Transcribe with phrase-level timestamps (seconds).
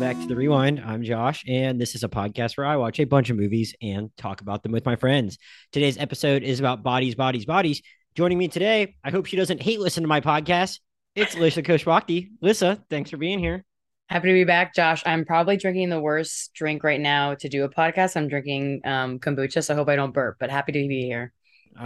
[0.00, 0.80] back to the Rewind.
[0.80, 4.10] I'm Josh, and this is a podcast where I watch a bunch of movies and
[4.16, 5.36] talk about them with my friends.
[5.72, 7.82] Today's episode is about bodies, bodies, bodies.
[8.14, 10.80] Joining me today, I hope she doesn't hate listen to my podcast.
[11.14, 12.28] It's Lissa Khoshbakhti.
[12.40, 13.66] Lissa, thanks for being here.
[14.06, 15.02] Happy to be back, Josh.
[15.04, 18.16] I'm probably drinking the worst drink right now to do a podcast.
[18.16, 21.34] I'm drinking um, kombucha, so I hope I don't burp, but happy to be here.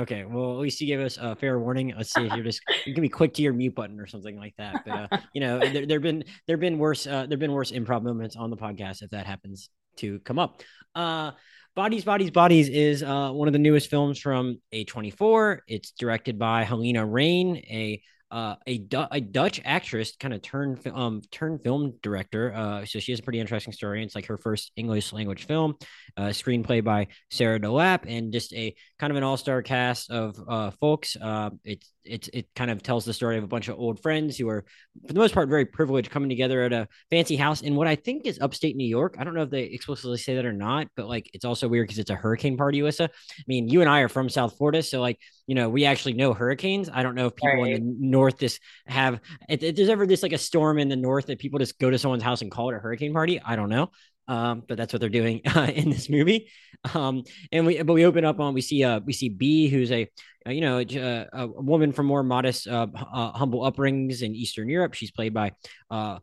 [0.01, 1.95] Okay, well, at least you gave us a fair warning.
[1.97, 4.37] Let's see if you're just you can be quick to your mute button or something
[4.37, 4.83] like that.
[4.85, 8.03] But uh, you know, there have been there've been worse uh, there've been worse improv
[8.03, 10.63] moments on the podcast if that happens to come up.
[10.95, 11.33] Uh,
[11.75, 15.59] Bodies, Bodies, Bodies is uh, one of the newest films from A24.
[15.67, 18.01] It's directed by Halina Reijn, a
[18.35, 22.53] uh, a, du- a Dutch actress kind of turned um turned film director.
[22.53, 24.03] Uh, so she has a pretty interesting story.
[24.03, 25.77] It's like her first English language film,
[26.17, 30.37] uh, screenplay by Sarah DeLappe, and just a kind of an all star cast of
[30.49, 31.17] uh, folks.
[31.17, 34.37] Uh, it's it it kind of tells the story of a bunch of old friends
[34.37, 34.65] who are,
[35.07, 37.95] for the most part, very privileged, coming together at a fancy house in what I
[37.95, 39.15] think is upstate New York.
[39.17, 41.87] I don't know if they explicitly say that or not, but like it's also weird
[41.87, 43.09] because it's a hurricane party, Alyssa.
[43.09, 46.15] I mean, you and I are from South Florida, so like you know we actually
[46.15, 46.89] know hurricanes.
[46.93, 47.75] I don't know if people right.
[47.75, 51.27] in the north just have if, there's ever this like a storm in the north
[51.27, 53.41] that people just go to someone's house and call it a hurricane party.
[53.41, 53.91] I don't know
[54.29, 56.51] um, but that's what they're doing uh, in this movie.
[56.95, 59.93] Um, and we, but we open up on we see uh we see B, who's
[59.93, 60.11] a
[60.47, 64.95] you know a, a woman from more modest, uh, uh, humble upbringings in Eastern Europe.
[64.95, 65.53] She's played by
[65.91, 66.19] uh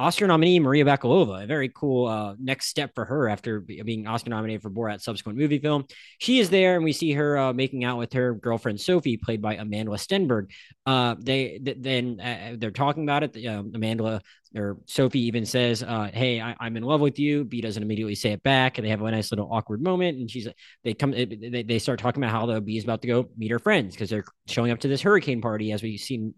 [0.00, 4.30] Oscar nominee Maria Bakalova, a very cool uh, next step for her after being Oscar
[4.30, 5.84] nominated for Borat's subsequent movie film.
[6.18, 9.42] She is there, and we see her uh, making out with her girlfriend Sophie, played
[9.42, 10.50] by Amandla Stenberg.
[10.86, 13.36] Uh, they th- then uh, they're talking about it.
[13.44, 14.22] Amanda
[14.56, 18.14] or Sophie even says, uh, "Hey, I, am in love with you." B doesn't immediately
[18.14, 20.18] say it back, and they have a nice little awkward moment.
[20.18, 20.48] And she's
[20.82, 23.50] they come they, they start talking about how the B is about to go meet
[23.50, 26.32] her friends because they're showing up to this hurricane party as we see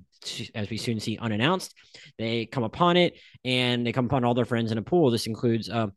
[0.55, 1.75] as we soon see unannounced.
[2.19, 5.11] They come upon it and they come upon all their friends in a pool.
[5.11, 5.89] This includes uh,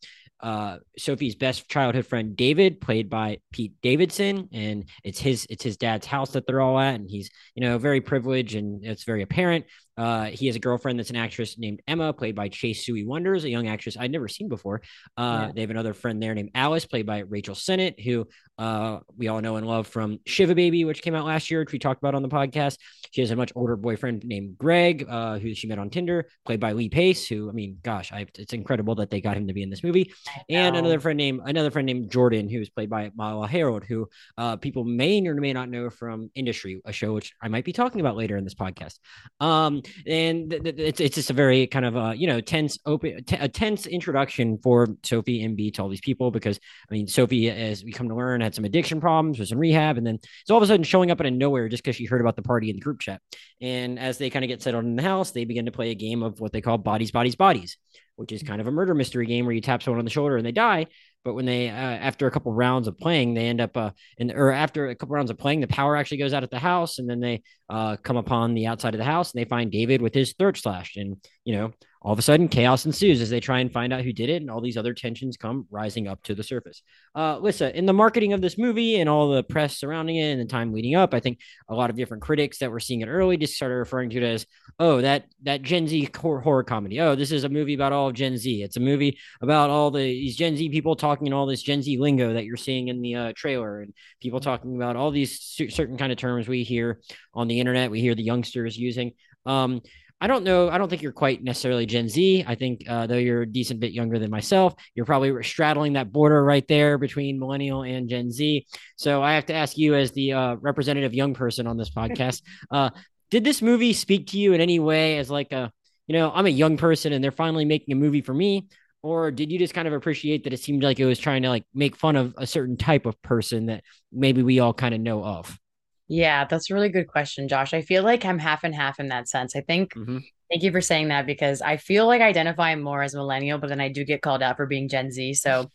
[0.42, 5.78] uh, Sophie's best childhood friend David, played by Pete Davidson, and it's his it's his
[5.78, 9.22] dad's house that they're all at, and he's you know very privileged and it's very
[9.22, 9.66] apparent.
[9.98, 13.44] Uh, he has a girlfriend that's an actress named Emma, played by Chase Sui Wonders,
[13.44, 14.82] a young actress I'd never seen before.
[15.18, 15.52] Uh, yeah.
[15.56, 19.42] They have another friend there named Alice, played by Rachel Sennott, who uh, we all
[19.42, 22.16] know and love from Shiva Baby, which came out last year, which we talked about
[22.16, 22.78] on the podcast.
[23.12, 26.60] She has a much older boyfriend named Greg, uh, who she met on Tinder, played
[26.60, 29.54] by Lee Pace, who I mean, gosh, I, it's incredible that they got him to
[29.54, 30.14] be in this movie.
[30.50, 34.08] And another friend named another friend named Jordan, who is played by Myha'la Herrold, who
[34.38, 37.74] uh, people may or may not know from Industry, a show which I might be
[37.74, 39.00] talking about later in this podcast.
[39.40, 42.78] Um, and th- th- it's it's just a very kind of uh you know tense
[42.86, 46.60] open t- a tense introduction for Sophie and B to all these people because
[46.90, 49.98] I mean Sophie as we come to learn had some addiction problems was in rehab
[49.98, 52.06] and then it's all of a sudden showing up out of nowhere just because she
[52.06, 53.22] heard about the party in the group chat.
[53.62, 55.96] And as they kind of get settled in the house they begin to play a
[55.96, 57.78] game of what they call bodies bodies bodies
[58.16, 60.38] which is kind of a murder mystery game where you tap someone on the shoulder
[60.38, 60.88] and they die
[61.26, 64.32] but when they, uh, after a couple rounds of playing, they end up, uh, in,
[64.32, 67.00] or after a couple rounds of playing, the power actually goes out at the house,
[67.00, 70.04] and then they uh, come upon the outside of the house and they find David
[70.04, 71.74] with his throat slashed, and you know
[72.06, 74.40] all of a sudden chaos ensues as they try and find out who did it
[74.40, 76.84] and all these other tensions come rising up to the surface.
[77.16, 80.40] Uh lissa in the marketing of this movie and all the press surrounding it and
[80.40, 83.08] the time leading up i think a lot of different critics that were seeing it
[83.08, 84.46] early just started referring to it as
[84.80, 87.00] oh that that gen z horror, comedy.
[87.00, 88.62] Oh this is a movie about all of gen z.
[88.62, 91.82] It's a movie about all the these gen z people talking in all this gen
[91.82, 95.40] z lingo that you're seeing in the uh, trailer and people talking about all these
[95.70, 97.02] certain kind of terms we hear
[97.34, 99.14] on the internet we hear the youngsters using.
[99.46, 99.82] Um
[100.22, 100.70] I don't know.
[100.70, 102.46] I don't think you're quite necessarily Gen Z.
[102.48, 106.12] I think, uh, though you're a decent bit younger than myself, you're probably straddling that
[106.12, 108.66] border right there between millennial and Gen Z.
[108.96, 112.42] So I have to ask you, as the uh, representative young person on this podcast,
[112.72, 112.92] uh,
[113.30, 115.72] did this movie speak to you in any way as like a,
[116.08, 118.68] you know, I'm a young person and they're finally making a movie for me?
[119.04, 121.50] Or did you just kind of appreciate that it seemed like it was trying to
[121.50, 125.02] like make fun of a certain type of person that maybe we all kind of
[125.02, 125.60] know of?
[126.08, 127.74] Yeah, that's a really good question, Josh.
[127.74, 129.56] I feel like I'm half and half in that sense.
[129.56, 130.20] I think mm-hmm.
[130.52, 133.70] thank you for saying that because I feel like I identify more as millennial, but
[133.70, 135.34] then I do get called out for being Gen Z.
[135.36, 135.72] So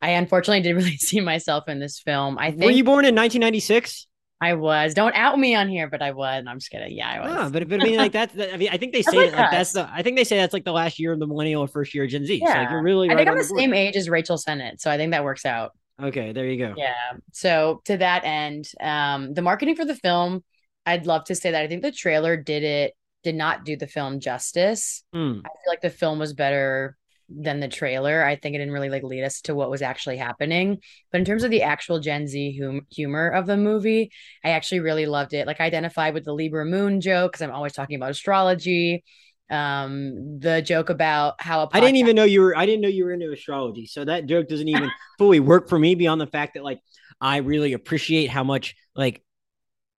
[0.00, 2.38] I unfortunately didn't really see myself in this film.
[2.38, 4.06] I think Were you born in 1996?
[4.40, 4.92] I was.
[4.92, 6.44] Don't out me on here, but I was.
[6.46, 6.94] I'm just kidding.
[6.94, 7.34] Yeah, I was.
[7.34, 8.34] Yeah, but, but I mean, like that's.
[8.34, 9.88] That, I mean, I think they say like, like that's the.
[9.90, 12.04] I think they say that's like the last year of the millennial or first year
[12.04, 12.40] of Gen Z.
[12.42, 12.52] Yeah.
[12.52, 13.08] So like you're really.
[13.08, 15.24] I right think I'm the, the same age as Rachel Sennott, so I think that
[15.24, 15.72] works out.
[16.02, 16.74] Okay, there you go.
[16.76, 17.12] Yeah.
[17.32, 20.44] So to that end, um, the marketing for the film,
[20.84, 23.88] I'd love to say that I think the trailer did it did not do the
[23.88, 25.02] film justice.
[25.12, 25.40] Mm.
[25.40, 26.96] I feel like the film was better
[27.28, 28.24] than the trailer.
[28.24, 30.78] I think it didn't really like lead us to what was actually happening.
[31.10, 34.12] But in terms of the actual Gen Z hum- humor of the movie,
[34.44, 35.46] I actually really loved it.
[35.46, 39.02] Like I identified with the Libra Moon joke because I'm always talking about astrology.
[39.50, 42.80] Um the joke about how a podcast- I didn't even know you were I didn't
[42.80, 43.86] know you were into astrology.
[43.86, 46.80] So that joke doesn't even fully work for me beyond the fact that like
[47.20, 49.22] I really appreciate how much like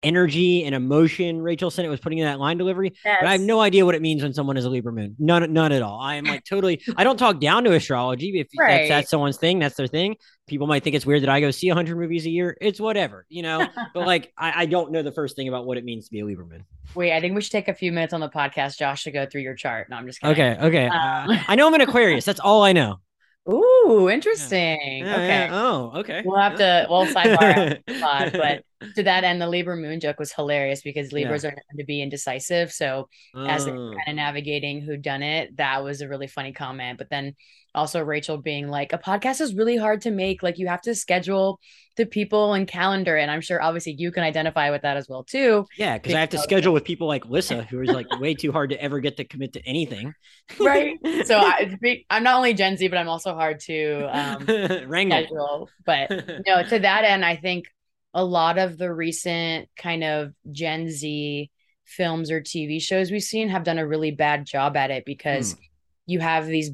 [0.04, 2.94] energy and emotion Rachel Sennott was putting in that line delivery.
[3.04, 3.18] Yes.
[3.20, 5.16] But I have no idea what it means when someone is a Libra moon.
[5.20, 6.00] None, none at all.
[6.00, 6.82] I am like totally.
[6.96, 8.40] I don't talk down to astrology.
[8.40, 8.78] If right.
[8.78, 10.16] that's, that's someone's thing, that's their thing.
[10.48, 12.56] People might think it's weird that I go see 100 movies a year.
[12.62, 13.68] It's whatever, you know.
[13.94, 16.22] but like, I, I, don't know the first thing about what it means to be
[16.22, 16.64] a Libra moon.
[16.96, 19.26] Wait, I think we should take a few minutes on the podcast, Josh, to go
[19.26, 19.90] through your chart.
[19.90, 20.42] No, I'm just kidding.
[20.42, 20.86] Okay, okay.
[20.86, 22.24] Um, uh, I know I'm an Aquarius.
[22.24, 23.00] That's all I know.
[23.50, 25.06] Ooh, interesting.
[25.06, 25.14] Yeah.
[25.14, 25.28] okay.
[25.28, 25.50] Yeah.
[25.52, 26.22] Oh, okay.
[26.26, 28.64] We'll have to we'll sidebar pod, but
[28.96, 32.02] to that end, the Libra moon joke was hilarious because Libras are known to be
[32.02, 32.72] indecisive.
[32.72, 33.72] So as oh.
[33.72, 36.98] kind of navigating who done it, that was a really funny comment.
[36.98, 37.36] But then
[37.78, 40.44] also Rachel being like, a podcast is really hard to make.
[40.44, 41.60] Like you have to schedule
[41.96, 43.16] the people and calendar.
[43.16, 45.66] And I'm sure obviously you can identify with that as well too.
[45.78, 48.52] Yeah, because I have to schedule with people like Lissa, who is like way too
[48.52, 50.14] hard to ever get to commit to anything.
[50.60, 50.98] right.
[51.26, 51.78] So I,
[52.10, 54.46] am not only Gen Z, but I'm also hard to um,
[54.88, 55.20] Wrangle.
[55.20, 55.70] schedule.
[55.86, 57.66] But you know, to that end, I think
[58.14, 61.52] a lot of the recent kind of Gen Z
[61.86, 65.54] films or TV shows we've seen have done a really bad job at it because
[65.54, 65.60] mm.
[66.06, 66.72] you have these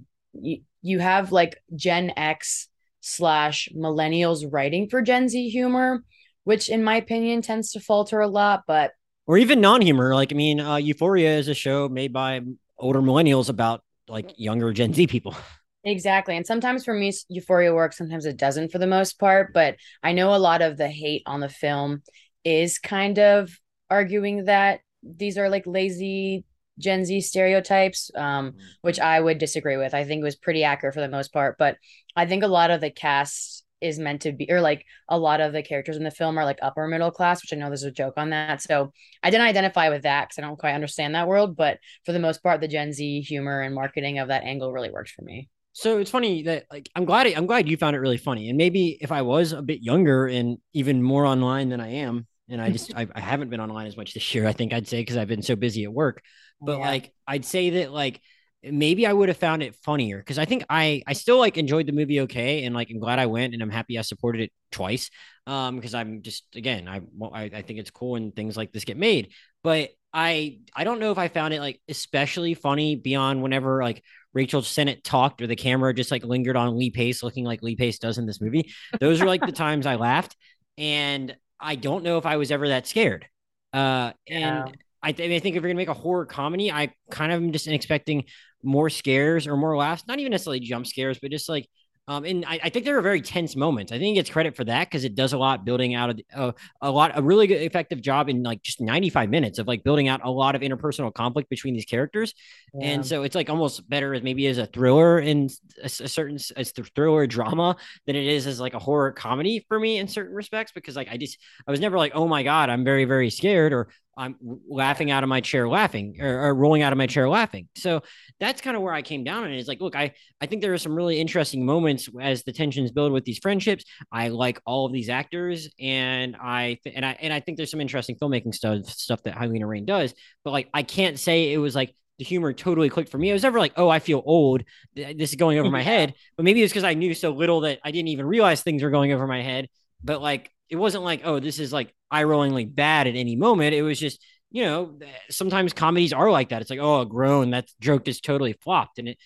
[0.83, 2.67] you, have like Gen X
[3.01, 6.03] slash millennials writing for Gen Z humor,
[6.43, 8.91] which in my opinion tends to falter a lot, but
[9.25, 10.13] or even non-humor.
[10.13, 12.41] Like I mean, uh, Euphoria is a show made by
[12.77, 15.35] older millennials about like younger Gen Z people.
[15.85, 16.37] Exactly.
[16.37, 19.53] And sometimes for me, Euphoria works, sometimes it doesn't for the most part.
[19.53, 22.03] But I know a lot of the hate on the film
[22.45, 23.51] is kind of
[23.89, 26.45] arguing that these are like lazy
[26.79, 28.59] Gen Z stereotypes, um, mm-hmm.
[28.81, 29.93] which I would disagree with.
[29.93, 31.77] I think it was pretty accurate for the most part, but
[32.15, 35.41] I think a lot of the cast is meant to be, or like a lot
[35.41, 37.83] of the characters in the film are like upper middle class, which I know there's
[37.83, 38.61] a joke on that.
[38.61, 42.13] So I didn't identify with that because I don't quite understand that world, but for
[42.13, 45.23] the most part, the Gen Z humor and marketing of that angle really worked for
[45.23, 45.49] me.
[45.73, 48.57] So it's funny that like I'm glad I'm glad you found it really funny, and
[48.57, 52.61] maybe if I was a bit younger and even more online than I am, and
[52.61, 54.47] I just I, I haven't been online as much this year.
[54.47, 56.21] I think I'd say because I've been so busy at work.
[56.61, 56.87] But yeah.
[56.87, 58.21] like I'd say that like
[58.63, 61.85] maybe I would have found it funnier because I think I I still like enjoyed
[61.85, 64.51] the movie okay and like I'm glad I went and I'm happy I supported it
[64.71, 65.09] twice
[65.45, 67.01] um because I'm just again I,
[67.33, 69.33] I I think it's cool when things like this get made
[69.63, 74.01] but I I don't know if I found it like especially funny beyond whenever like
[74.31, 77.75] Rachel Sennott talked or the camera just like lingered on Lee Pace looking like Lee
[77.75, 80.37] Pace does in this movie those are like the times I laughed
[80.77, 83.25] and I don't know if I was ever that scared
[83.73, 84.71] uh and yeah.
[85.05, 87.51] I, th- I think if you're gonna make a horror comedy, I kind of am
[87.51, 88.23] just expecting
[88.63, 90.05] more scares or more laughs.
[90.07, 91.67] Not even necessarily jump scares, but just like
[92.07, 93.93] um, and I, I, think there are very tense moments.
[93.93, 96.19] I think it gets credit for that because it does a lot building out of
[96.35, 96.51] uh,
[96.81, 100.09] a lot, a really good, effective job in like just 95 minutes of like building
[100.09, 102.33] out a lot of interpersonal conflict between these characters.
[102.73, 102.87] Yeah.
[102.87, 105.49] And so it's like almost better as maybe as a thriller in
[105.81, 109.65] a, a certain as the thriller drama than it is as like a horror comedy
[109.69, 112.43] for me in certain respects because like I just I was never like oh my
[112.43, 114.35] god I'm very very scared or I'm
[114.67, 117.67] laughing out of my chair, laughing or, or, rolling out of my chair, laughing.
[117.75, 118.01] So
[118.39, 119.45] that's kind of where I came down.
[119.45, 122.51] And it's like, look, I I think there are some really interesting moments as the
[122.51, 123.85] tensions build with these friendships.
[124.11, 127.81] I like all of these actors, and I and I and I think there's some
[127.81, 130.13] interesting filmmaking stuff stuff that Halina Reijn does.
[130.43, 133.31] But like, I can't say it was like the humor totally clicked for me.
[133.31, 134.63] I was never like, oh, I feel old.
[134.95, 136.13] This is going over my head.
[136.37, 138.91] But maybe it's because I knew so little that I didn't even realize things were
[138.91, 139.67] going over my head.
[140.03, 143.75] But like it wasn't like, oh, this is like eye rollingly bad at any moment.
[143.75, 146.61] It was just, you know, sometimes comedies are like that.
[146.61, 148.99] It's like, oh, a groan, that joke just totally flopped.
[148.99, 149.17] And it,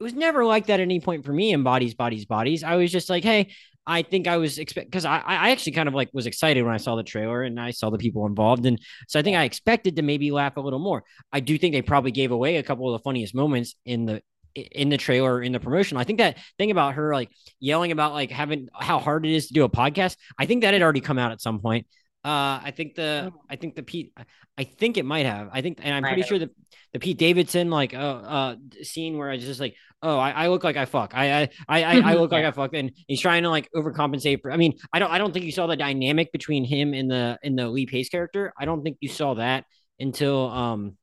[0.00, 2.64] it was never like that at any point for me in Bodies, Bodies, Bodies.
[2.64, 3.50] I was just like, hey,
[3.86, 6.72] I think I was expect because I, I actually kind of like was excited when
[6.72, 8.64] I saw the trailer and I saw the people involved.
[8.66, 11.04] And so I think I expected to maybe laugh a little more.
[11.32, 14.22] I do think they probably gave away a couple of the funniest moments in the
[14.54, 15.96] in the trailer in the promotion.
[15.96, 17.30] I think that thing about her like
[17.60, 20.16] yelling about like having how hard it is to do a podcast.
[20.38, 21.86] I think that had already come out at some point.
[22.24, 23.40] Uh, I think the oh.
[23.50, 24.12] I think the Pete
[24.56, 25.50] I think it might have.
[25.52, 26.50] I think and I'm pretty sure the
[26.94, 30.64] the Pete Davidson like uh uh scene where I just like oh I, I look
[30.64, 33.50] like I fuck I I I I look like I fuck and he's trying to
[33.50, 36.64] like overcompensate for I mean I don't I don't think you saw the dynamic between
[36.64, 39.64] him and the in the Lee Pace character I don't think you saw that
[40.00, 40.96] until um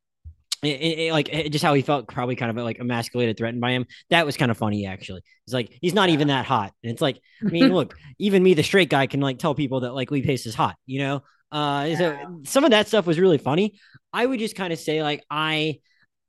[0.64, 3.72] it, it, like it, just how he felt probably kind of like emasculated threatened by
[3.72, 3.86] him.
[4.10, 5.22] That was kind of funny actually.
[5.46, 6.74] It's like he's not even that hot.
[6.84, 9.82] And it's like i mean look even me the straight guy can like tell people
[9.82, 11.24] that like lee pace is hot you know?
[11.52, 13.80] Uh so some of that stuff was really funny.
[14.14, 15.80] I would just kind of say like i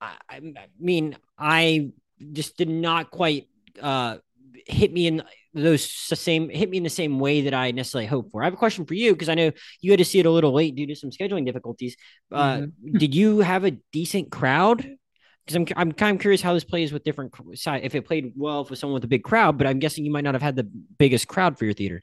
[0.01, 0.41] i, I
[0.81, 1.91] mean i
[2.33, 3.49] just did not quite
[3.81, 4.19] uh
[4.67, 5.23] hit me in
[5.55, 8.43] those same hit me in the same way that I necessarily hope for.
[8.43, 10.31] I have a question for you because I know you had to see it a
[10.31, 11.97] little late due to some scheduling difficulties.
[12.31, 12.99] Uh, mm-hmm.
[12.99, 14.97] did you have a decent crowd
[15.45, 17.83] because I'm I'm kind of curious how this plays with different side.
[17.85, 20.25] If it played well for someone with a big crowd, but I'm guessing you might
[20.25, 20.69] not have had the
[20.99, 22.03] biggest crowd for your theater.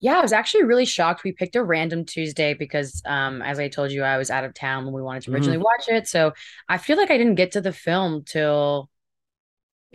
[0.00, 1.24] Yeah, I was actually really shocked.
[1.24, 4.54] We picked a random Tuesday because, um, as I told you, I was out of
[4.54, 5.64] town when we wanted to originally mm-hmm.
[5.64, 6.08] watch it.
[6.08, 6.32] So
[6.70, 8.88] I feel like I didn't get to the film till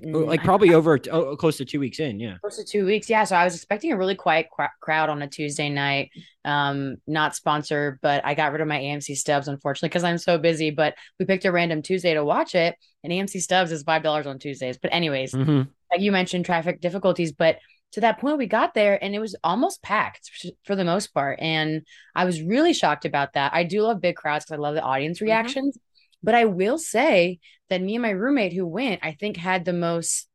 [0.04, 2.20] like probably over oh, close to two weeks in.
[2.20, 3.10] Yeah, close to two weeks.
[3.10, 6.12] Yeah, so I was expecting a really quiet qu- crowd on a Tuesday night.
[6.44, 10.38] Um, not sponsored, but I got rid of my AMC stubs unfortunately because I'm so
[10.38, 10.72] busy.
[10.72, 14.28] But we picked a random Tuesday to watch it, and AMC stubs is five dollars
[14.28, 14.78] on Tuesdays.
[14.78, 15.70] But anyways, mm-hmm.
[15.92, 17.60] like you mentioned, traffic difficulties, but
[17.94, 20.30] to that point we got there and it was almost packed
[20.66, 21.82] for the most part and
[22.14, 24.82] i was really shocked about that i do love big crowds because i love the
[24.82, 25.28] audience mm-hmm.
[25.28, 26.26] reactions mm-hmm.
[26.26, 29.74] but i will say that me and my roommate who went i think had the
[29.74, 30.28] most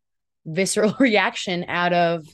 [0.47, 2.27] visceral reaction out of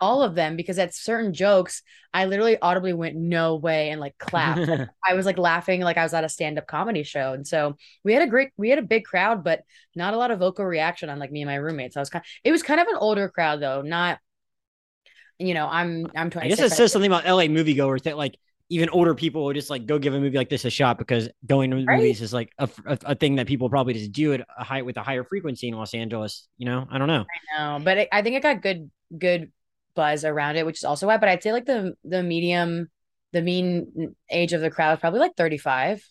[0.00, 1.82] all of them because at certain jokes
[2.14, 4.68] i literally audibly went no way and like clapped
[5.04, 8.12] i was like laughing like i was at a stand-up comedy show and so we
[8.12, 9.62] had a great we had a big crowd but
[9.96, 12.10] not a lot of vocal reaction on like me and my roommates So i was
[12.10, 14.18] kind of, it was kind of an older crowd though not
[15.38, 16.40] you know, I'm I'm 26.
[16.40, 18.36] I guess it says something about LA moviegoers that like
[18.70, 21.28] even older people will just like go give a movie like this a shot because
[21.46, 21.96] going to right?
[21.98, 24.82] movies is like a, a, a, thing that people probably just do at a high
[24.82, 26.48] with a higher frequency in Los Angeles.
[26.58, 27.24] You know, I don't know.
[27.24, 29.52] I know, but it, I think it got good good
[29.94, 31.16] buzz around it, which is also why.
[31.16, 32.88] But I'd say like the the medium,
[33.32, 36.04] the mean age of the crowd is probably like 35.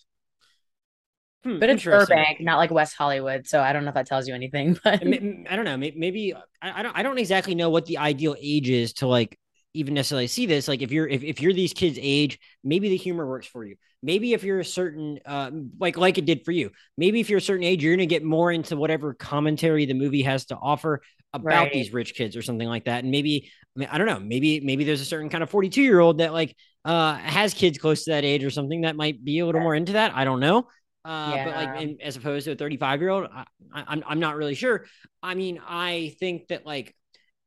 [1.43, 3.45] Hmm, but it's Burbank, not like West Hollywood.
[3.45, 4.79] So I don't know if that tells you anything.
[4.83, 5.77] But I don't know.
[5.77, 6.97] Maybe I don't.
[6.97, 9.37] I don't exactly know what the ideal age is to like
[9.77, 10.67] even necessarily see this.
[10.67, 13.75] Like if you're if, if you're these kids' age, maybe the humor works for you.
[14.03, 16.71] Maybe if you're a certain uh like like it did for you.
[16.97, 20.23] Maybe if you're a certain age, you're gonna get more into whatever commentary the movie
[20.23, 21.01] has to offer
[21.33, 21.73] about right.
[21.73, 23.03] these rich kids or something like that.
[23.03, 24.19] And maybe I mean I don't know.
[24.19, 26.55] Maybe maybe there's a certain kind of 42 year old that like
[26.85, 29.75] uh has kids close to that age or something that might be a little more
[29.75, 30.15] into that.
[30.15, 30.67] I don't know.
[31.05, 31.45] Uh, yeah.
[31.45, 34.55] but like in, as opposed to a 35 year old, I, I'm I'm not really
[34.55, 34.85] sure.
[35.23, 36.93] I mean, I think that like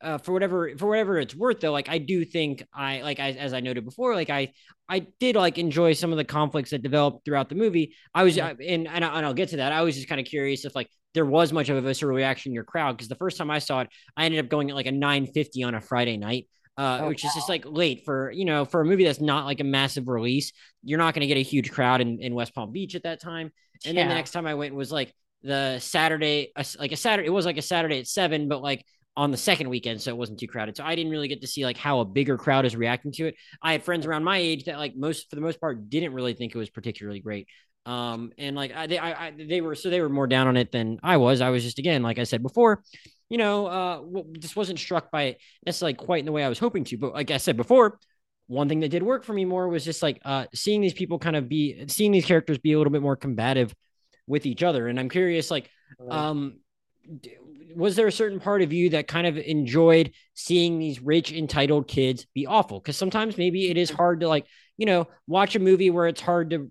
[0.02, 3.32] uh, for whatever for whatever it's worth though like i do think i like I,
[3.32, 4.52] as i noted before like i
[4.88, 8.36] i did like enjoy some of the conflicts that developed throughout the movie i was
[8.36, 8.60] mm-hmm.
[8.60, 10.74] and, and, I, and i'll get to that i was just kind of curious if
[10.74, 13.50] like there was much of a visceral reaction in your crowd because the first time
[13.50, 16.46] i saw it i ended up going at like a 950 on a friday night
[16.80, 19.44] uh, oh, which is just like late for you know for a movie that's not
[19.44, 20.52] like a massive release.
[20.82, 23.20] You're not going to get a huge crowd in, in West Palm Beach at that
[23.20, 23.52] time.
[23.84, 24.02] And yeah.
[24.02, 27.26] then the next time I went was like the Saturday, like a Saturday.
[27.26, 28.84] It was like a Saturday at seven, but like
[29.16, 30.76] on the second weekend, so it wasn't too crowded.
[30.76, 33.26] So I didn't really get to see like how a bigger crowd is reacting to
[33.26, 33.34] it.
[33.62, 36.34] I had friends around my age that like most for the most part didn't really
[36.34, 37.48] think it was particularly great.
[37.86, 40.56] Um, and like I, they, I, I, they were so they were more down on
[40.56, 41.40] it than I was.
[41.40, 42.82] I was just again, like I said before,
[43.28, 46.58] you know, uh, just wasn't struck by it necessarily quite in the way I was
[46.58, 46.98] hoping to.
[46.98, 47.98] But like I said before,
[48.46, 51.18] one thing that did work for me more was just like uh, seeing these people
[51.18, 53.74] kind of be seeing these characters be a little bit more combative
[54.26, 54.88] with each other.
[54.88, 55.70] And I'm curious, like,
[56.10, 56.58] um,
[57.74, 61.88] was there a certain part of you that kind of enjoyed seeing these rich entitled
[61.88, 62.80] kids be awful?
[62.80, 64.46] Because sometimes maybe it is hard to like,
[64.76, 66.68] you know, watch a movie where it's hard to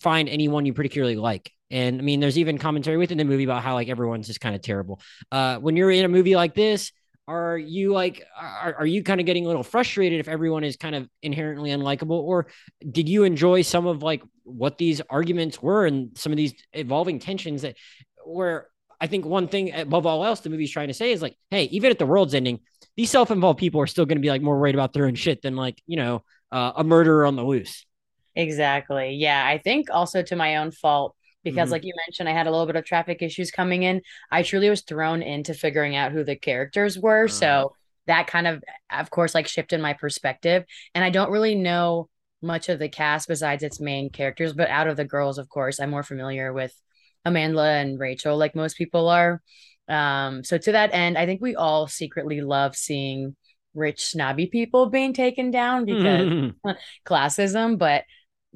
[0.00, 1.50] find anyone you particularly like.
[1.70, 4.54] And I mean, there's even commentary within the movie about how like everyone's just kind
[4.54, 5.00] of terrible.
[5.30, 6.92] Uh, when you're in a movie like this,
[7.28, 10.76] are you like are, are you kind of getting a little frustrated if everyone is
[10.76, 12.48] kind of inherently unlikable or
[12.90, 17.20] did you enjoy some of like what these arguments were and some of these evolving
[17.20, 17.76] tensions that
[18.24, 18.66] where
[19.02, 21.64] i think one thing above all else the movie's trying to say is like hey
[21.64, 22.58] even at the world's ending
[22.96, 25.42] these self-involved people are still going to be like more worried about their own shit
[25.42, 27.86] than like you know uh, a murderer on the loose.
[28.34, 29.14] Exactly.
[29.14, 31.72] Yeah i think also to my own fault because mm-hmm.
[31.72, 34.02] like you mentioned i had a little bit of traffic issues coming in.
[34.30, 37.24] I truly was thrown into figuring out who the characters were.
[37.24, 37.72] Uh so
[38.06, 40.64] that kind of of course like shifted my perspective.
[40.94, 42.08] And i don't really know
[42.44, 45.78] much of the cast besides its main characters but out of the girls of course
[45.78, 46.74] i'm more familiar with
[47.24, 49.40] amanda and rachel like most people are
[49.88, 53.36] um so to that end i think we all secretly love seeing
[53.74, 56.70] rich snobby people being taken down because mm-hmm.
[57.06, 58.04] classism but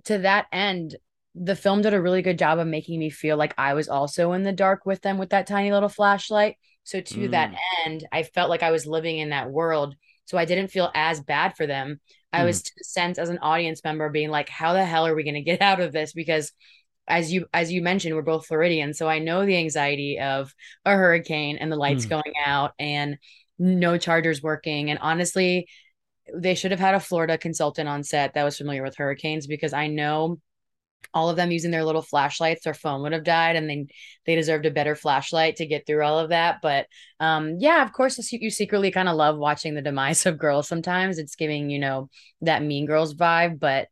[0.05, 0.97] to that end
[1.37, 4.33] the film did a really good job of making me feel like I was also
[4.33, 6.57] in the dark with them with that tiny little flashlight.
[6.85, 7.31] So to mm.
[7.33, 7.55] that
[7.85, 9.95] end, I felt like I was living in that world.
[10.25, 12.01] So I didn't feel as bad for them.
[12.33, 12.47] I mm.
[12.47, 15.35] was to sense as an audience member being like, how the hell are we going
[15.35, 16.15] to get out of this?
[16.15, 16.53] Because
[17.09, 20.93] as you as you mentioned, we're both floridians so I know the anxiety of a
[20.93, 22.11] hurricane and the lights mm.
[22.11, 23.19] going out and
[23.59, 24.91] no chargers working.
[24.91, 25.69] And honestly,
[26.35, 29.73] they should have had a Florida consultant on set that was familiar with hurricanes because
[29.73, 30.41] I know
[31.15, 33.87] all of them using their little flashlights their phone would have died and they
[34.25, 36.87] they deserved a better flashlight to get through all of that but
[37.21, 41.19] um yeah of course you secretly kind of love watching the demise of girls sometimes
[41.19, 42.09] it's giving you know
[42.41, 43.87] that mean girls vibe but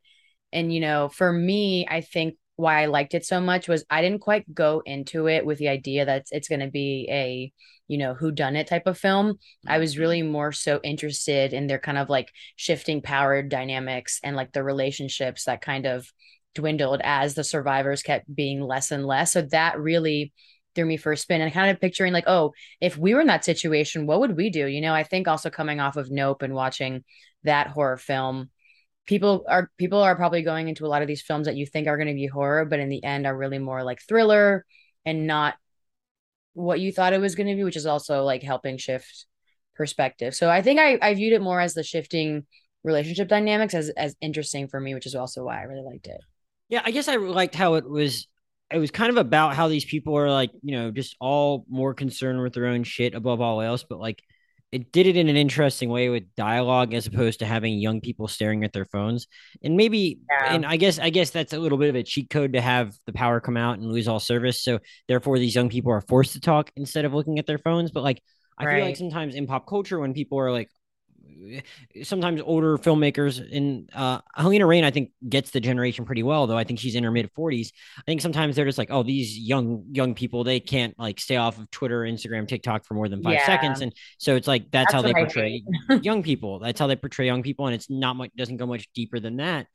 [0.51, 4.01] and you know for me i think why I liked it so much was I
[4.01, 7.51] didn't quite go into it with the idea that it's going to be a
[7.87, 9.37] you know who done it type of film.
[9.67, 10.01] I was mm-hmm.
[10.01, 14.63] really more so interested in their kind of like shifting power dynamics and like the
[14.63, 16.11] relationships that kind of
[16.55, 19.33] dwindled as the survivors kept being less and less.
[19.33, 20.33] So that really
[20.73, 23.27] threw me for a spin and kind of picturing like oh if we were in
[23.27, 24.67] that situation what would we do?
[24.67, 27.03] You know i think also coming off of nope and watching
[27.43, 28.49] that horror film
[29.05, 31.87] people are people are probably going into a lot of these films that you think
[31.87, 34.65] are going to be horror but in the end are really more like thriller
[35.05, 35.55] and not
[36.53, 39.25] what you thought it was going to be which is also like helping shift
[39.75, 40.33] perspective.
[40.33, 42.45] So i think i i viewed it more as the shifting
[42.83, 46.21] relationship dynamics as as interesting for me which is also why i really liked it.
[46.69, 48.27] Yeah i guess i liked how it was
[48.71, 51.93] it was kind of about how these people are like you know just all more
[51.93, 54.23] concerned with their own shit above all else but like
[54.75, 58.27] it did it in an interesting way with dialogue as opposed to having young people
[58.27, 59.25] staring at their phones
[59.63, 60.53] and maybe yeah.
[60.53, 62.93] and i guess i guess that's a little bit of a cheat code to have
[63.05, 64.77] the power come out and lose all service so
[65.07, 68.03] therefore these young people are forced to talk instead of looking at their phones but
[68.03, 68.21] like
[68.57, 68.75] i right.
[68.75, 70.69] feel like sometimes in pop culture when people are like
[72.03, 76.57] sometimes older filmmakers in uh Halina Reijn I think gets the generation pretty well though
[76.57, 79.37] I think she's in her mid 40s I think sometimes they're just like oh these
[79.37, 83.21] young young people they can't like stay off of Twitter Instagram TikTok for more than
[83.21, 83.45] 5 yeah.
[83.45, 83.81] seconds.
[83.81, 85.63] And so it's like that's, that's how they portray
[86.01, 86.59] young people.
[86.59, 89.37] That's how they portray young people and it's not much doesn't go much deeper than
[89.37, 89.67] that.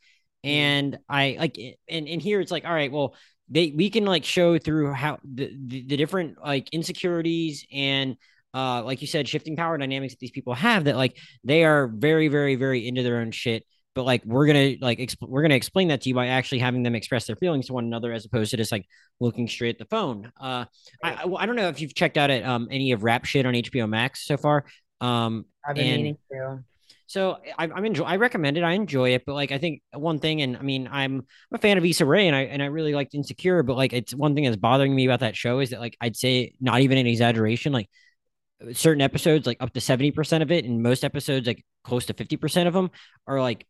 [0.43, 3.15] And I like and and here it's like all right well
[3.51, 8.17] they we can like show through how the, the, the different like insecurities and
[8.55, 11.89] uh, like you said, shifting power dynamics that these people have that like they are
[11.89, 13.65] very, very, very into their own shit.
[13.95, 16.85] But like we're gonna like exp- we're gonna explain that to you by actually having
[16.85, 18.87] them express their feelings to one another as opposed to just like
[19.19, 20.31] looking straight at the phone.
[20.41, 20.65] Uh,
[21.03, 23.47] I I, I don't know if you've checked out at um any of rap shit
[23.47, 24.65] on HBO Max so far.
[25.01, 26.65] Um, I've been and, meaning to.
[27.11, 28.05] So I, I'm enjoy.
[28.05, 28.63] I recommend it.
[28.63, 31.59] I enjoy it, but like I think one thing, and I mean, I'm, I'm a
[31.59, 34.37] fan of Issa Rae, and I and I really liked Insecure, but like it's one
[34.37, 37.09] thing that's bothering me about that show is that like I'd say not even an
[37.09, 37.91] exaggeration, like
[38.73, 42.67] certain episodes, like up to 70% of it, and most episodes, like close to 50%
[42.67, 42.91] of them,
[43.27, 43.67] are like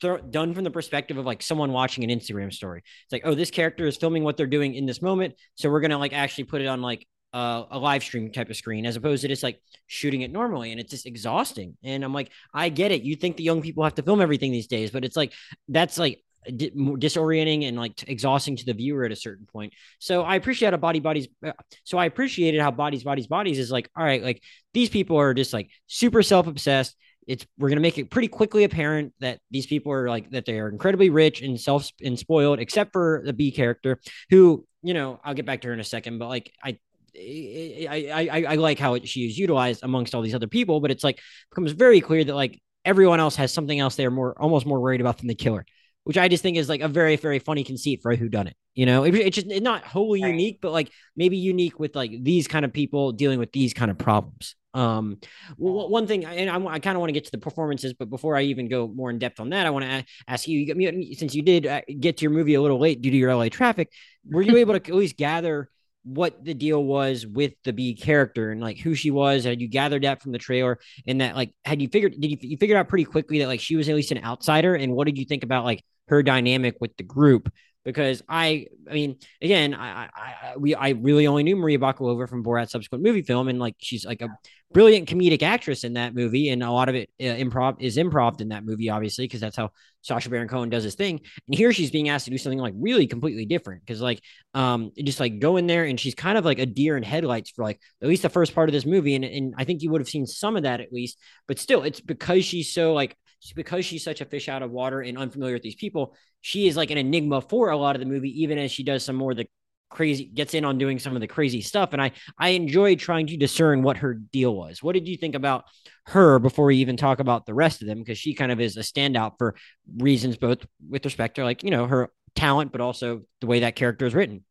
[0.00, 2.82] th- done from the perspective of like someone watching an Instagram story.
[3.04, 5.34] It's like, oh, this character is filming what they're doing in this moment.
[5.54, 8.56] So we're to like actually put it on like uh, a live stream type of
[8.56, 10.70] screen as opposed to just like shooting it normally.
[10.70, 11.76] And it's just exhausting.
[11.82, 13.02] And I'm like, I get it.
[13.02, 15.32] You think the young people have to film everything these days, but it's like,
[15.68, 19.72] that's like disorienting and like exhausting to the viewer at a certain point.
[19.98, 21.28] So I appreciate how body bodies.
[21.44, 21.52] Uh,
[21.84, 25.34] so I appreciated how bodies bodies bodies is like all right, like these people are
[25.34, 26.96] just like super self obsessed.
[27.26, 30.58] It's we're gonna make it pretty quickly apparent that these people are like that they
[30.58, 35.20] are incredibly rich and self and spoiled, except for the B character who you know
[35.24, 36.78] I'll get back to her in a second, but like I
[37.16, 41.04] I, I, I like how she is utilized amongst all these other people, but it's
[41.04, 44.80] like becomes very clear that like everyone else has something else they're more almost more
[44.80, 45.64] worried about than the killer
[46.04, 48.56] which I just think is like a very, very funny conceit for who done it.
[48.74, 50.30] You know, it, it's just it's not wholly right.
[50.30, 53.90] unique, but like maybe unique with like these kind of people dealing with these kind
[53.90, 54.54] of problems.
[54.74, 55.18] Um,
[55.56, 58.10] well, one thing, and I, I kind of want to get to the performances, but
[58.10, 61.14] before I even go more in depth on that, I want to ask you, you
[61.14, 63.48] since you did uh, get to your movie a little late due to your LA
[63.48, 63.92] traffic,
[64.28, 65.70] were you able to at least gather
[66.04, 69.44] what the deal was with the B character and like who she was.
[69.44, 72.36] Had you gathered that from the trailer and that like had you figured did you
[72.42, 75.06] you figured out pretty quickly that like she was at least an outsider and what
[75.06, 77.50] did you think about like her dynamic with the group
[77.84, 82.42] because I, I mean, again, I, I, we, I really only knew Maria Bakalova from
[82.42, 84.28] Borat's subsequent movie film, and like she's like a
[84.72, 88.40] brilliant comedic actress in that movie, and a lot of it uh, improv is improv
[88.40, 91.20] in that movie, obviously, because that's how Sacha Baron Cohen does his thing.
[91.46, 94.20] And here she's being asked to do something like really completely different, because like,
[94.54, 97.50] um, just like go in there, and she's kind of like a deer in headlights
[97.50, 99.90] for like at least the first part of this movie, and and I think you
[99.90, 103.14] would have seen some of that at least, but still, it's because she's so like
[103.52, 106.76] because she's such a fish out of water and unfamiliar with these people, she is
[106.76, 109.32] like an enigma for a lot of the movie, even as she does some more
[109.32, 109.46] of the
[109.90, 111.92] crazy gets in on doing some of the crazy stuff.
[111.92, 114.82] And I I enjoyed trying to discern what her deal was.
[114.82, 115.64] What did you think about
[116.06, 117.98] her before we even talk about the rest of them?
[117.98, 119.54] Because she kind of is a standout for
[119.98, 123.76] reasons both with respect to like, you know, her talent, but also the way that
[123.76, 124.44] character is written.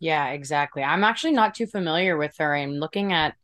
[0.00, 0.82] Yeah, exactly.
[0.82, 2.54] I'm actually not too familiar with her.
[2.54, 3.34] I'm looking at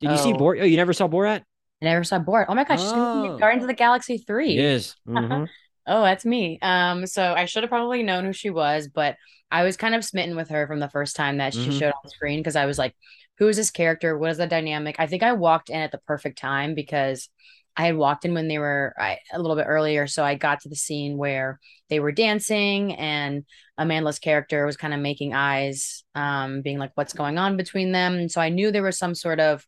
[0.00, 0.36] Did you see oh.
[0.36, 0.62] Borat?
[0.62, 1.42] Oh, you never saw Borat?
[1.82, 2.46] I never saw Borat.
[2.48, 4.54] Oh my gosh, be Guardians of the Galaxy 3.
[4.54, 4.94] Yes.
[5.06, 5.44] Mm-hmm.
[5.86, 6.58] oh, that's me.
[6.62, 9.16] Um, so I should have probably known who she was, but
[9.50, 11.78] I was kind of smitten with her from the first time that she mm-hmm.
[11.78, 12.94] showed on screen because I was like,
[13.38, 14.18] who is this character?
[14.18, 14.96] What is the dynamic?
[14.98, 17.28] I think I walked in at the perfect time because
[17.76, 20.06] I had walked in when they were I, a little bit earlier.
[20.06, 21.60] So I got to the scene where
[21.90, 23.44] they were dancing and
[23.76, 28.14] Amanda's character was kind of making eyes, um, being like, what's going on between them?
[28.14, 29.64] And so I knew there was some sort of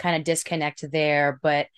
[0.00, 1.38] kind of disconnect there.
[1.42, 1.68] But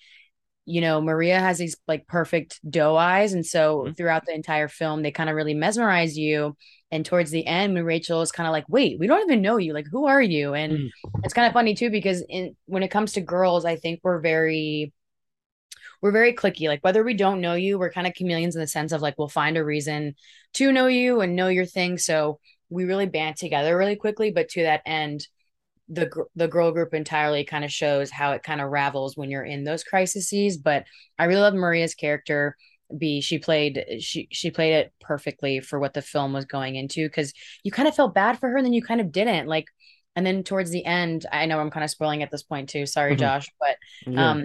[0.64, 3.32] you know, Maria has these like perfect doe eyes.
[3.32, 3.92] And so mm-hmm.
[3.94, 6.56] throughout the entire film, they kind of really mesmerize you.
[6.90, 9.56] And towards the end, when Rachel is kind of like, wait, we don't even know
[9.56, 9.72] you.
[9.72, 10.54] Like, who are you?
[10.54, 11.20] And mm-hmm.
[11.24, 14.20] it's kind of funny too, because in when it comes to girls, I think we're
[14.20, 14.92] very
[16.00, 16.68] we're very clicky.
[16.68, 19.18] Like whether we don't know you, we're kind of chameleons in the sense of like
[19.18, 20.14] we'll find a reason
[20.54, 21.98] to know you and know your thing.
[21.98, 24.30] So we really band together really quickly.
[24.30, 25.26] But to that end,
[25.88, 29.44] the the girl group entirely kind of shows how it kind of ravels when you're
[29.44, 30.56] in those crises.
[30.56, 30.84] But
[31.18, 32.56] I really love Maria's character.
[32.96, 37.06] B she played she she played it perfectly for what the film was going into
[37.06, 39.66] because you kind of felt bad for her and then you kind of didn't like
[40.14, 42.84] and then towards the end I know I'm kind of spoiling at this point too
[42.84, 43.20] sorry mm-hmm.
[43.20, 44.42] Josh but yeah.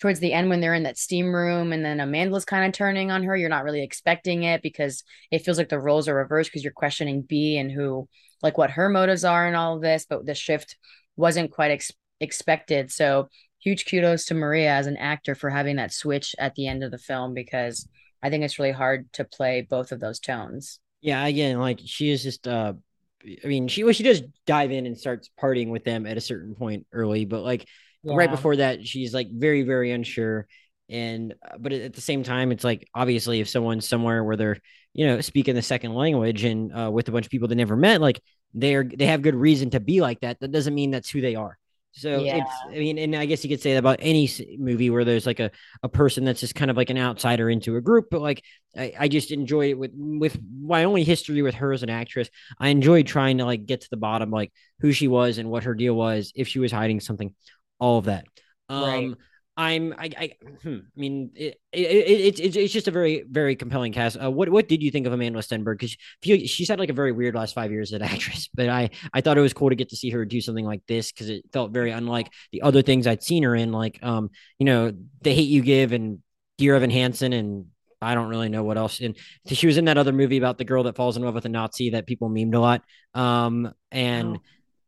[0.00, 3.10] Towards the end when they're in that steam room and then Amanda's kind of turning
[3.10, 6.50] on her you're not really expecting it because it feels like the roles are reversed
[6.50, 8.08] because you're questioning B and who
[8.42, 10.76] like what her motives are and all of this, but the shift
[11.16, 12.90] wasn't quite ex- expected.
[12.92, 13.28] So
[13.58, 16.90] huge kudos to Maria as an actor for having that switch at the end of
[16.90, 17.88] the film because
[18.22, 20.78] I think it's really hard to play both of those tones.
[21.00, 22.74] Yeah, again, like she is just uh
[23.44, 26.20] I mean, she well, she does dive in and starts partying with them at a
[26.20, 27.66] certain point early, but like
[28.06, 28.16] yeah.
[28.16, 30.46] right before that, she's like very, very unsure.
[30.88, 34.58] And uh, but at the same time, it's like obviously if someone's somewhere where they're
[34.96, 37.76] you know, speaking the second language and uh, with a bunch of people they never
[37.76, 38.18] met, like
[38.54, 40.40] they're they have good reason to be like that.
[40.40, 41.58] That doesn't mean that's who they are.
[41.92, 42.36] So yeah.
[42.38, 45.26] it's, I mean, and I guess you could say that about any movie where there's
[45.26, 45.50] like a,
[45.82, 48.08] a person that's just kind of like an outsider into a group.
[48.10, 48.42] But like,
[48.76, 52.28] I, I just enjoy it with, with my only history with her as an actress.
[52.58, 55.64] I enjoyed trying to like get to the bottom, like who she was and what
[55.64, 57.34] her deal was, if she was hiding something,
[57.78, 58.26] all of that.
[58.68, 59.14] Um, right.
[59.58, 63.56] I'm I I, hmm, I mean it, it, it, it's it's just a very very
[63.56, 64.18] compelling cast.
[64.22, 65.78] Uh, what what did you think of Amandla Stenberg?
[65.78, 68.90] Because she's had like a very weird last five years as an actress, but I
[69.14, 71.30] I thought it was cool to get to see her do something like this because
[71.30, 74.92] it felt very unlike the other things I'd seen her in, like um you know
[75.22, 76.18] the Hate You Give and
[76.58, 77.66] Dear Evan Hansen and
[78.02, 79.00] I don't really know what else.
[79.00, 81.46] And she was in that other movie about the girl that falls in love with
[81.46, 82.82] a Nazi that people memed a lot.
[83.14, 84.40] Um and oh.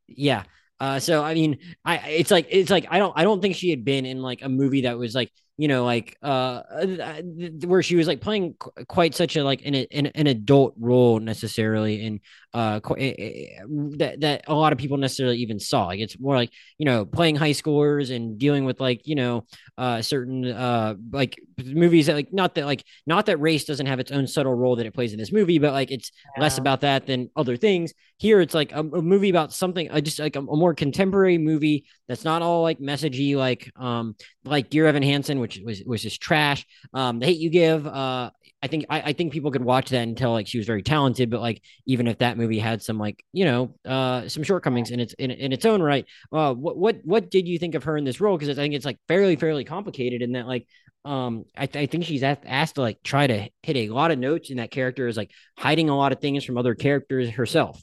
[0.07, 0.45] yeah.
[0.81, 3.71] Uh, so I mean, I it's like it's like I don't I don't think she
[3.71, 7.21] had been in like a movie that was like you know like uh, uh
[7.67, 11.19] where she was like playing qu- quite such a like an, an an adult role
[11.19, 12.21] necessarily and
[12.55, 13.63] uh eh, eh, eh,
[13.97, 17.05] that that a lot of people necessarily even saw like it's more like you know
[17.05, 19.45] playing high schoolers and dealing with like you know
[19.77, 23.99] uh certain uh like movies that like not that like not that race doesn't have
[23.99, 26.43] its own subtle role that it plays in this movie but like it's yeah.
[26.43, 30.01] less about that than other things here it's like a, a movie about something uh,
[30.01, 34.15] just like a, a more contemporary movie that's not all like messagey like um
[34.49, 36.67] like Dear Evan Hansen, which was was just trash.
[36.93, 37.87] Um, the hate you give.
[37.87, 38.31] Uh,
[38.63, 41.31] I think I, I think people could watch that tell like she was very talented,
[41.31, 45.01] but like even if that movie had some like you know uh some shortcomings in
[45.01, 46.05] its in, in its own right.
[46.33, 48.37] Uh, what what what did you think of her in this role?
[48.37, 50.67] Because I think it's like fairly fairly complicated in that like
[51.05, 54.11] um I, th- I think she's asked, asked to like try to hit a lot
[54.11, 57.31] of notes, and that character is like hiding a lot of things from other characters
[57.31, 57.81] herself.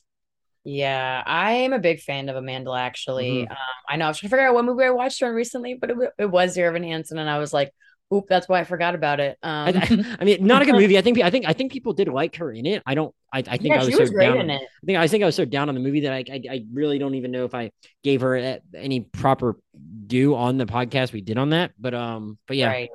[0.68, 2.72] Yeah, I am a big fan of Amanda.
[2.72, 3.52] Actually, mm-hmm.
[3.52, 5.36] um, I know I was trying to figure out what movie I watched her in
[5.36, 7.72] recently, but it, it was Dear Evan Hansen, and I was like,
[8.12, 10.98] "Oop, that's why I forgot about it." Um, I, I, mean, not a good movie.
[10.98, 12.82] I think I think I think people did like her in it.
[12.88, 13.14] I don't.
[13.32, 14.40] I, I think yeah, I was, was so down.
[14.40, 16.42] On, I think I think I was so down on the movie that I, I,
[16.50, 17.70] I really don't even know if I
[18.04, 19.60] gave her any proper
[20.08, 21.74] due on the podcast we did on that.
[21.80, 22.70] But um, but yeah.
[22.70, 22.90] Right.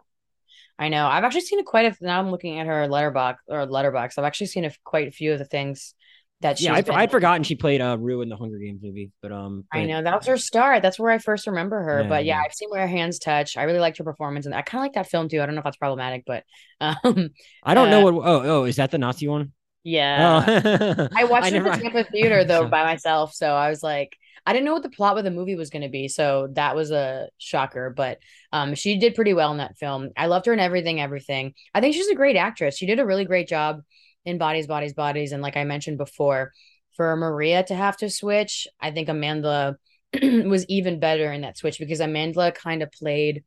[0.76, 1.06] I know.
[1.06, 2.04] I've actually seen a quite a.
[2.04, 4.18] Now I'm looking at her letterbox or letterbox.
[4.18, 5.94] I've actually seen a, quite a few of the things
[6.40, 6.94] that yeah, I, been...
[6.94, 9.79] I'd forgotten she played uh Rue in the Hunger Games movie, but um, but...
[9.79, 10.83] I know that was her start.
[10.83, 12.03] That's where I first remember her.
[12.03, 13.57] Yeah, but yeah, yeah, I've seen where her hands touch.
[13.57, 15.42] I really liked her performance, and I kind of like that film too.
[15.42, 16.44] I don't know if that's problematic, but
[16.81, 17.31] um,
[17.62, 18.26] I don't uh, know what.
[18.26, 19.53] Oh, oh, is that the Nazi one?
[19.83, 21.09] Yeah, oh.
[21.16, 21.70] I watched I it never...
[21.70, 24.83] at the Tampa Theater though by myself, so I was like, I didn't know what
[24.83, 27.92] the plot of the movie was going to be, so that was a shocker.
[27.94, 28.18] But
[28.53, 30.11] um, she did pretty well in that film.
[30.16, 31.55] I loved her in everything, everything.
[31.74, 32.76] I think she's a great actress.
[32.76, 33.83] She did a really great job
[34.24, 36.52] in Bodies, Bodies, Bodies, and like I mentioned before
[36.96, 39.76] for Maria to have to switch, I think Amanda
[40.22, 43.44] was even better in that switch because Amanda kind of played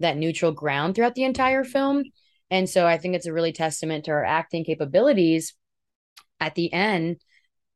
[0.00, 2.04] that neutral ground throughout the entire film.
[2.50, 5.54] And so I think it's a really testament to her acting capabilities
[6.38, 7.16] at the end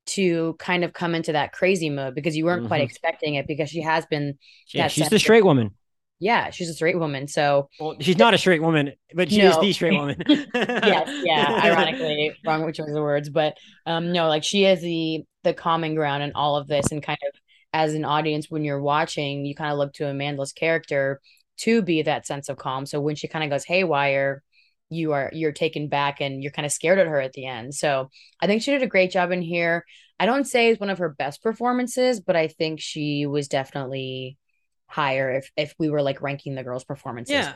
[0.06, 2.68] to kind of come into that crazy mode because you weren't mm-hmm.
[2.68, 4.38] quite expecting it because she has been
[4.72, 5.74] yeah, she's the straight woman.
[6.18, 7.28] Yeah, she's a straight woman.
[7.28, 9.50] So well, she's not a straight woman, but she no.
[9.50, 10.22] is the straight woman.
[10.26, 11.60] yes, yeah.
[11.64, 15.94] Ironically, wrong which of the words, but um, no, like she is the the common
[15.94, 17.40] ground in all of this, and kind of
[17.72, 21.20] as an audience when you're watching, you kind of look to Amanda's character
[21.58, 22.86] to be that sense of calm.
[22.86, 24.42] So when she kind of goes haywire,
[24.88, 27.74] you are you're taken back and you're kind of scared at her at the end.
[27.74, 29.84] So I think she did a great job in here.
[30.18, 34.38] I don't say it's one of her best performances, but I think she was definitely
[34.86, 37.34] higher if if we were like ranking the girls' performances.
[37.34, 37.54] Yeah.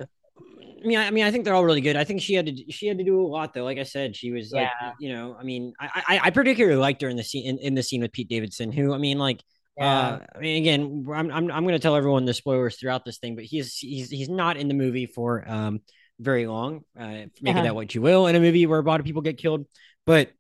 [0.83, 1.97] I mean, I, mean, I think they're all really good.
[1.97, 3.65] I think she had to she had to do a lot though.
[3.65, 4.71] Like I said, she was yeah.
[4.83, 7.59] like, you know, I mean, I, I, I particularly liked her in the scene in,
[7.59, 9.43] in the scene with Pete Davidson, who I mean, like,
[9.77, 10.01] yeah.
[10.01, 13.19] uh, I mean, again, I'm I'm I'm going to tell everyone the spoilers throughout this
[13.19, 15.81] thing, but he's he's he's not in the movie for um
[16.19, 16.81] very long.
[16.99, 17.63] Uh, make uh-huh.
[17.63, 19.67] that what you will in a movie where a lot of people get killed,
[20.07, 20.31] but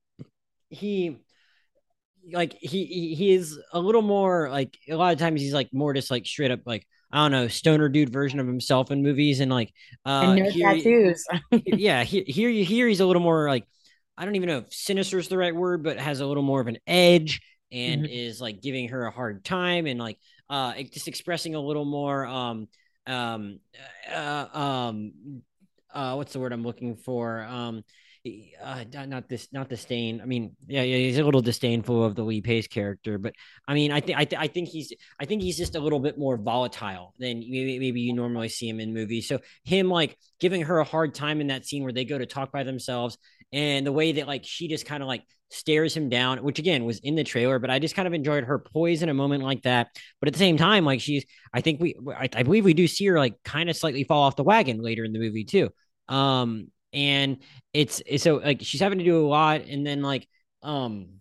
[0.71, 1.19] he
[2.33, 5.95] like he he is a little more like a lot of times he's like more
[5.95, 9.41] just like straight up like I don't know, stoner dude version of himself in movies
[9.41, 9.73] and like
[10.07, 11.25] uh and no here, tattoos.
[11.67, 13.67] yeah, here, here you hear he's a little more like
[14.17, 16.61] I don't even know if sinister is the right word, but has a little more
[16.61, 17.41] of an edge
[17.73, 18.13] and mm-hmm.
[18.13, 22.27] is like giving her a hard time and like uh just expressing a little more
[22.27, 22.69] um
[23.07, 23.59] um
[24.13, 25.13] uh, um
[25.93, 27.43] uh what's the word I'm looking for?
[27.43, 27.83] Um
[28.63, 30.21] uh, not this, not disdain.
[30.21, 33.35] I mean, yeah, yeah, he's a little disdainful of the Lee Pace character, but
[33.67, 36.01] I mean, I think, I, th- I think he's, I think he's just a little
[36.01, 39.27] bit more volatile than maybe, maybe you normally see him in movies.
[39.27, 42.27] So him like giving her a hard time in that scene where they go to
[42.27, 43.17] talk by themselves,
[43.53, 46.85] and the way that like she just kind of like stares him down, which again
[46.85, 49.43] was in the trailer, but I just kind of enjoyed her poise in a moment
[49.43, 49.89] like that.
[50.21, 52.87] But at the same time, like she's, I think we, I, I believe we do
[52.87, 55.71] see her like kind of slightly fall off the wagon later in the movie too.
[56.09, 57.39] Um, and
[57.73, 60.29] it's, it's so like she's having to do a lot and then like
[60.63, 61.21] um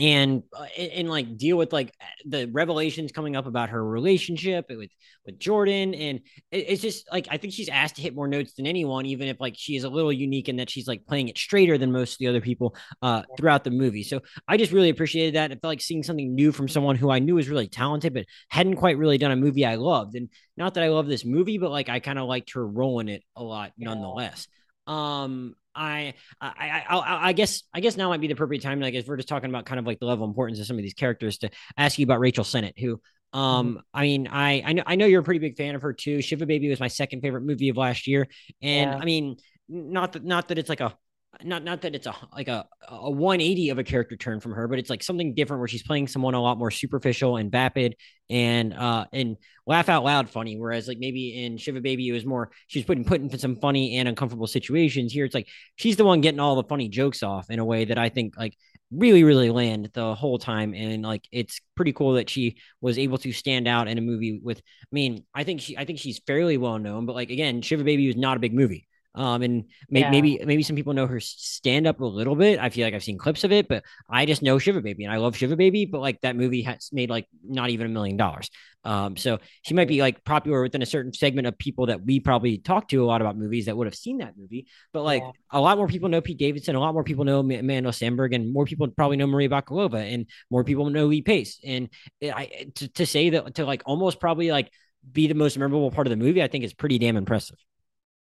[0.00, 1.92] and uh, and like deal with like
[2.24, 4.90] the revelations coming up about her relationship with
[5.26, 5.94] with Jordan.
[5.94, 9.28] And it's just like I think she's asked to hit more notes than anyone even
[9.28, 11.92] if like she is a little unique in that she's like playing it straighter than
[11.92, 14.02] most of the other people uh throughout the movie.
[14.02, 15.50] So I just really appreciated that.
[15.50, 18.24] I felt like seeing something new from someone who I knew was really talented but
[18.48, 20.14] hadn't quite really done a movie I loved.
[20.14, 23.00] And not that I love this movie but like I kind of liked her role
[23.00, 24.46] in it a lot nonetheless
[24.90, 28.80] um, I, I, I, I guess, I guess now might be the appropriate time.
[28.80, 30.76] Like, if we're just talking about kind of like the level of importance of some
[30.76, 33.00] of these characters, to ask you about Rachel Sennott, who,
[33.32, 33.78] um, mm-hmm.
[33.94, 36.20] I mean, I, I know, I know you're a pretty big fan of her too.
[36.20, 38.26] Shiva Baby was my second favorite movie of last year,
[38.60, 38.98] and yeah.
[38.98, 39.36] I mean,
[39.68, 40.96] not that, not that it's like a
[41.44, 44.68] not not that it's a like a, a 180 of a character turn from her,
[44.68, 47.96] but it's like something different where she's playing someone a lot more superficial and vapid
[48.28, 50.58] and uh and laugh out loud funny.
[50.58, 53.96] Whereas like maybe in Shiva Baby it was more she's putting put in some funny
[53.96, 55.12] and uncomfortable situations.
[55.12, 57.84] Here it's like she's the one getting all the funny jokes off in a way
[57.86, 58.56] that I think like
[58.90, 63.18] really really land the whole time and like it's pretty cool that she was able
[63.18, 66.18] to stand out in a movie with i mean i think she i think she's
[66.26, 69.64] fairly well known but like again shiva baby was not a big movie um, and
[69.88, 70.10] may- yeah.
[70.10, 72.58] maybe maybe some people know her stand up a little bit.
[72.60, 75.12] I feel like I've seen clips of it, but I just know Shiva Baby and
[75.12, 75.86] I love Shiva Baby.
[75.86, 78.50] But like that movie has made like not even a million dollars.
[78.84, 82.20] Um, so she might be like popular within a certain segment of people that we
[82.20, 84.68] probably talk to a lot about movies that would have seen that movie.
[84.92, 85.30] But like yeah.
[85.50, 88.52] a lot more people know Pete Davidson, a lot more people know Amandla Stenberg, and
[88.52, 91.60] more people probably know Maria Bakalova, and more people know Lee Pace.
[91.64, 91.88] And
[92.22, 94.70] I to, to say that to like almost probably like
[95.10, 97.58] be the most memorable part of the movie, I think is pretty damn impressive.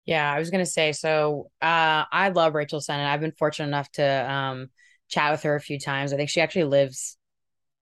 [0.07, 0.93] Yeah, I was gonna say.
[0.93, 3.05] So, uh, I love Rachel Sennott.
[3.05, 4.69] I've been fortunate enough to um,
[5.09, 6.13] chat with her a few times.
[6.13, 7.17] I think she actually lives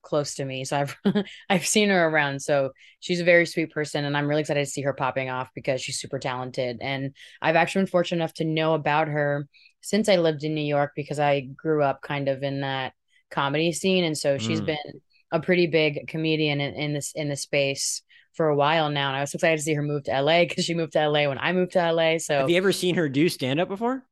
[0.02, 0.98] close to me, so I've
[1.50, 2.42] I've seen her around.
[2.42, 5.50] So she's a very sweet person, and I'm really excited to see her popping off
[5.54, 6.80] because she's super talented.
[6.82, 9.48] And I've actually been fortunate enough to know about her
[9.82, 12.94] since I lived in New York because I grew up kind of in that
[13.30, 14.66] comedy scene, and so she's mm.
[14.66, 18.02] been a pretty big comedian in, in this in the space
[18.36, 19.08] for a while now.
[19.08, 21.10] And I was so excited to see her move to LA because she moved to
[21.10, 22.18] LA when I moved to LA.
[22.18, 24.04] So have you ever seen her do stand up before?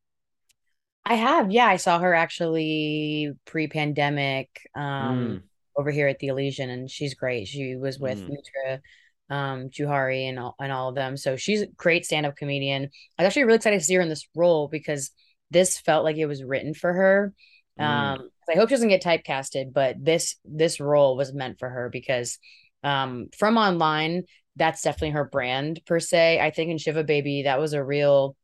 [1.05, 1.51] I have.
[1.51, 1.67] Yeah.
[1.67, 5.41] I saw her actually pre pandemic um, mm.
[5.77, 7.47] over here at the Elysian and she's great.
[7.47, 8.29] She was with mm.
[8.29, 8.81] Mitra
[9.29, 11.17] um Jouhari and all, and all of them.
[11.17, 12.89] So she's a great stand-up comedian.
[13.17, 15.11] I was actually really excited to see her in this role because
[15.49, 17.33] this felt like it was written for her.
[17.79, 17.83] Mm.
[17.83, 21.89] Um I hope she doesn't get typecasted, but this this role was meant for her
[21.89, 22.37] because
[22.83, 24.23] um, from online,
[24.55, 26.39] that's definitely her brand per se.
[26.39, 28.35] I think in Shiva Baby, that was a real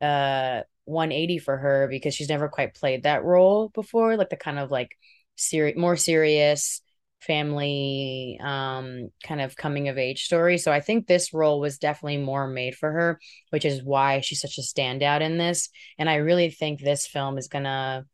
[0.00, 4.58] uh 180 for her because she's never quite played that role before, like the kind
[4.58, 4.96] of like
[5.36, 6.80] serious, more serious
[7.20, 10.58] family um kind of coming of age story.
[10.58, 13.18] So I think this role was definitely more made for her,
[13.50, 15.70] which is why she's such a standout in this.
[15.98, 18.04] And I really think this film is gonna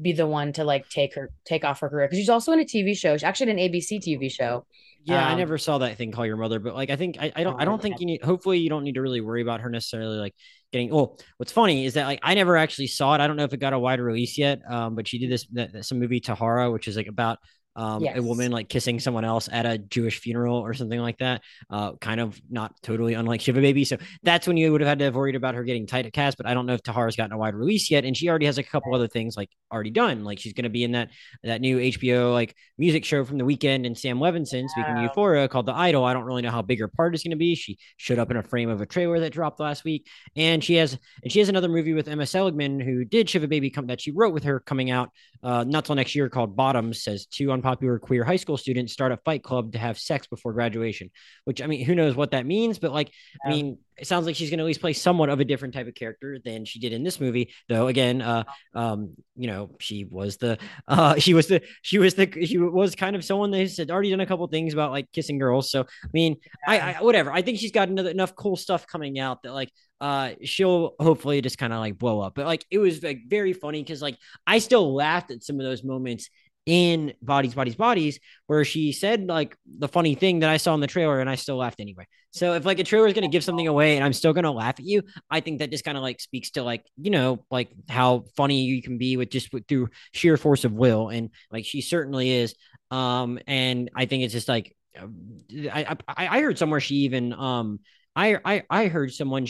[0.00, 2.60] be the one to like take her take off her career because she's also in
[2.60, 3.14] a TV show.
[3.14, 4.66] She's actually in an ABC TV show.
[5.04, 7.32] Yeah, um, I never saw that thing call your mother, but like I think I,
[7.34, 9.60] I don't I don't think you need hopefully you don't need to really worry about
[9.60, 10.34] her necessarily like
[10.72, 13.20] getting well what's funny is that like I never actually saw it.
[13.20, 14.60] I don't know if it got a wide release yet.
[14.68, 17.38] Um, but she did this some movie Tahara, which is like about
[17.78, 18.18] um, yes.
[18.18, 21.42] a woman like kissing someone else at a Jewish funeral or something like that.
[21.70, 23.84] Uh, kind of not totally unlike Shiva Baby.
[23.84, 26.12] So that's when you would have had to have worried about her getting tight at
[26.12, 26.36] cast.
[26.36, 28.58] But I don't know if Tahara's gotten a wide release yet, and she already has
[28.58, 30.24] a couple other things like already done.
[30.24, 31.10] Like she's going to be in that
[31.44, 34.68] that new HBO like music show from the Weeknd, and Sam Levinson.
[34.68, 36.04] Speaking of Euphoria, called The Idol.
[36.04, 37.54] I don't really know how big her part is going to be.
[37.54, 40.74] She showed up in a frame of a trailer that dropped last week, and she
[40.74, 44.00] has and she has another movie with Emma Seligman who did Shiva Baby come that
[44.00, 45.10] she wrote with her coming out
[45.44, 47.02] uh, not till next year called Bottoms.
[47.02, 50.52] Says two unpopular queer high school students start a fight club to have sex before
[50.52, 51.10] graduation.
[51.44, 52.78] Which I mean, who knows what that means?
[52.78, 53.10] But like,
[53.44, 53.50] yeah.
[53.50, 55.74] I mean, it sounds like she's going to at least play somewhat of a different
[55.74, 57.52] type of character than she did in this movie.
[57.68, 62.14] Though again, uh, um, you know, she was the, uh, she was the, she was
[62.14, 65.10] the, she was kind of someone that had already done a couple things about like
[65.12, 65.70] kissing girls.
[65.70, 67.32] So I mean, I, I whatever.
[67.32, 71.40] I think she's got another, enough cool stuff coming out that like uh she'll hopefully
[71.40, 74.16] just kind of like blow up but like it was like very funny because like
[74.46, 76.30] i still laughed at some of those moments
[76.68, 80.80] in bodies bodies bodies where she said like the funny thing that i saw in
[80.80, 82.06] the trailer and i still laughed anyway.
[82.30, 84.44] So if like a trailer is going to give something away and i'm still going
[84.44, 87.10] to laugh at you i think that just kind of like speaks to like you
[87.10, 91.08] know like how funny you can be with just through sheer force of will.
[91.08, 92.54] And like she certainly is.
[92.90, 97.80] Um and i think it's just like I, I I heard somewhere she even um
[98.18, 99.46] I, I I heard someone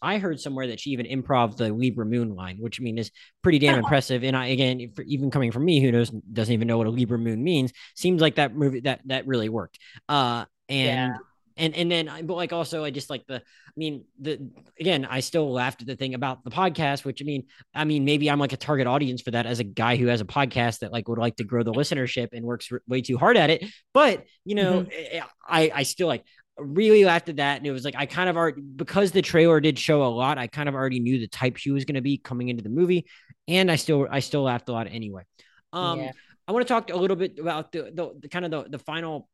[0.00, 3.10] I heard somewhere that she even improv the Libra Moon line, which I mean is
[3.42, 4.24] pretty damn impressive.
[4.24, 7.18] And I again, even coming from me, who knows doesn't even know what a Libra
[7.18, 9.78] Moon means, seems like that movie that that really worked.
[10.08, 11.18] Uh, and yeah.
[11.58, 14.50] and and then but like also I just like the I mean the
[14.80, 18.06] again I still laughed at the thing about the podcast, which I mean I mean
[18.06, 20.78] maybe I'm like a target audience for that as a guy who has a podcast
[20.78, 23.66] that like would like to grow the listenership and works way too hard at it.
[23.92, 25.26] But you know mm-hmm.
[25.46, 26.24] I I still like
[26.58, 27.58] really laughed at that.
[27.58, 30.38] And it was like, I kind of already, because the trailer did show a lot,
[30.38, 32.70] I kind of already knew the type she was going to be coming into the
[32.70, 33.06] movie.
[33.46, 35.22] And I still, I still laughed a lot anyway.
[35.72, 36.12] Um, yeah.
[36.48, 38.78] I want to talk a little bit about the, the, the kind of the, the
[38.78, 39.28] final,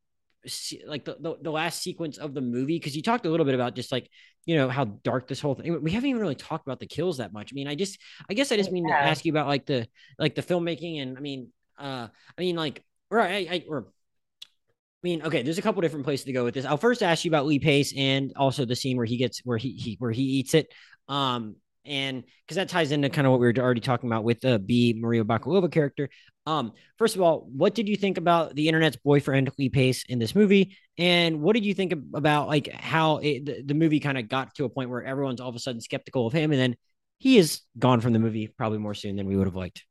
[0.85, 2.79] like the, the, the last sequence of the movie.
[2.79, 4.09] Cause you talked a little bit about just like,
[4.45, 7.17] you know, how dark this whole thing, we haven't even really talked about the kills
[7.17, 7.53] that much.
[7.53, 7.97] I mean, I just,
[8.29, 9.01] I guess I just mean yeah.
[9.01, 9.87] to ask you about like the,
[10.19, 12.07] like the filmmaking and I mean, uh,
[12.37, 13.87] I mean, like, or I, I or
[15.03, 16.65] I mean, okay, there's a couple different places to go with this.
[16.65, 19.57] I'll first ask you about Lee Pace and also the scene where he gets where
[19.57, 20.71] he, he where he eats it.
[21.09, 24.39] Um, and because that ties into kind of what we were already talking about with
[24.39, 26.09] the B Maria Bakalova character.
[26.45, 30.19] Um, first of all, what did you think about the internet's boyfriend Lee Pace in
[30.19, 34.17] this movie, and what did you think about like how it, the, the movie kind
[34.17, 36.61] of got to a point where everyone's all of a sudden skeptical of him, and
[36.61, 36.75] then
[37.17, 39.83] he is gone from the movie probably more soon than we would have liked.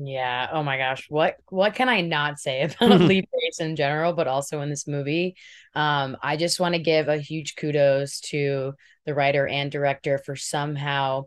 [0.00, 0.48] Yeah.
[0.52, 1.06] Oh my gosh.
[1.08, 4.86] What what can I not say about Lee Pace in general, but also in this
[4.86, 5.36] movie?
[5.74, 8.74] Um, I just want to give a huge kudos to
[9.06, 11.24] the writer and director for somehow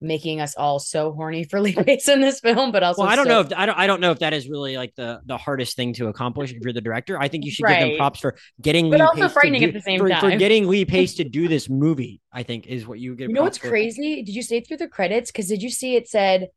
[0.00, 3.14] making us all so horny for Lee Pace in this film, but also well, I
[3.14, 5.20] don't so- know if I don't I don't know if that is really like the
[5.24, 7.20] the hardest thing to accomplish if you're the director.
[7.20, 7.78] I think you should right.
[7.78, 10.08] give them props for getting but Lee also Pace frightening do, at the same for,
[10.08, 12.20] time for getting Lee Pace to do this movie.
[12.32, 13.28] I think is what you get.
[13.28, 13.68] You know what's for.
[13.68, 14.24] crazy?
[14.24, 15.30] Did you stay through the credits?
[15.30, 16.48] Because did you see it said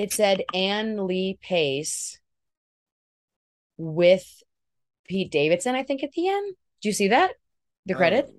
[0.00, 2.18] it said Anne Lee Pace
[3.76, 4.42] with
[5.08, 6.54] Pete Davidson, I think, at the end.
[6.82, 7.32] Do you see that?
[7.86, 8.30] The oh, credit?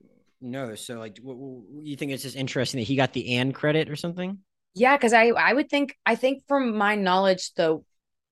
[0.41, 0.75] no.
[0.75, 3.89] So, like, what, what, you think it's just interesting that he got the Anne credit
[3.89, 4.39] or something?
[4.73, 7.83] Yeah, because I I would think I think from my knowledge though,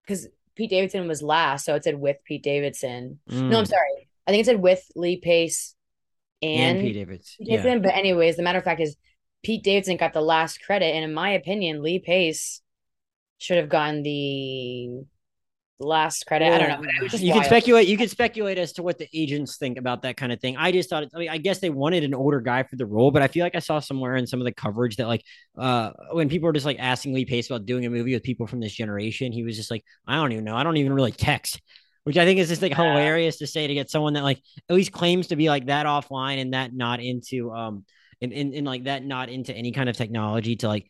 [0.05, 3.19] because Pete Davidson was last, so it said with Pete Davidson.
[3.29, 3.49] Mm.
[3.49, 3.67] No, I'm mm.
[3.67, 4.09] sorry.
[4.27, 5.75] I think it said with Lee Pace
[6.41, 7.45] and, and Pete Davidson.
[7.47, 7.77] Yeah.
[7.79, 8.95] But anyways, the matter of fact is
[9.43, 12.61] Pete Davidson got the last credit, and in my opinion, Lee Pace
[13.37, 15.05] should have gotten the
[15.79, 16.51] last credit.
[16.53, 16.89] I don't know.
[17.17, 17.41] you wild.
[17.41, 17.87] can speculate.
[17.87, 20.57] You can speculate as to what the agents think about that kind of thing.
[20.57, 21.03] I just thought.
[21.03, 23.27] It, I mean, I guess they wanted an older guy for the role, but I
[23.27, 25.23] feel like I saw somewhere in some of the coverage that like,
[25.57, 28.47] uh, when people were just like asking Lee Pace about doing a movie with people
[28.47, 30.55] from this generation, he was just like, I don't even know.
[30.55, 31.61] I don't even really text.
[32.03, 32.77] Which I think is just like yeah.
[32.77, 35.87] hilarious to say to get someone that like at least claims to be like that
[35.87, 37.83] offline and that not into um
[38.21, 40.87] in, in, in like that not into any kind of technology to like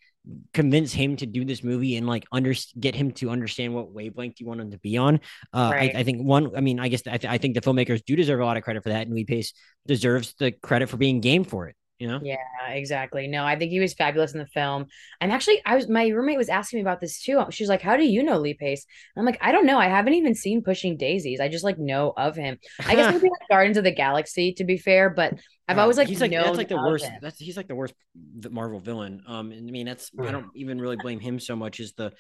[0.53, 4.39] convince him to do this movie and like under get him to understand what wavelength
[4.39, 5.19] you want him to be on.
[5.53, 5.95] Uh, right.
[5.95, 8.15] I, I, think one, I mean, I guess I, th- I think the filmmakers do
[8.15, 9.53] deserve a lot of credit for that, and Lee Pace
[9.88, 11.75] deserves the credit for being game for it.
[11.99, 12.19] You know?
[12.21, 13.27] Yeah, exactly.
[13.27, 14.88] No, I think he was fabulous in the film.
[15.21, 17.41] I'm actually, I was, my roommate was asking me about this too.
[17.51, 19.77] She's like, "How do you know Lee Pace?" I'm like, "I don't know.
[19.77, 21.39] I haven't even seen Pushing Daisies.
[21.39, 22.58] I just like know of him.
[22.86, 25.35] I guess maybe like Guardians of the Galaxy, to be fair, but
[25.67, 27.06] I've always like he's like that's like the worst.
[27.06, 27.19] Him.
[27.21, 27.93] That's he's like the worst
[28.50, 29.23] Marvel villain.
[29.27, 32.12] Um, and I mean that's I don't even really blame him so much as the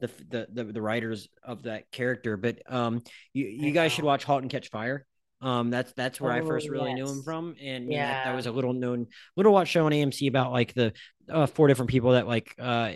[0.00, 2.36] the the the, the writers of that character.
[2.36, 3.02] But um,
[3.32, 5.06] you you guys should watch *Halt and Catch Fire*.
[5.40, 6.98] Um, that's that's where oh, I first really yes.
[6.98, 9.92] knew him from, and yeah, that, that, was a little known little watch show on
[9.92, 10.92] AMC about like the
[11.30, 12.90] uh, four different people that like uh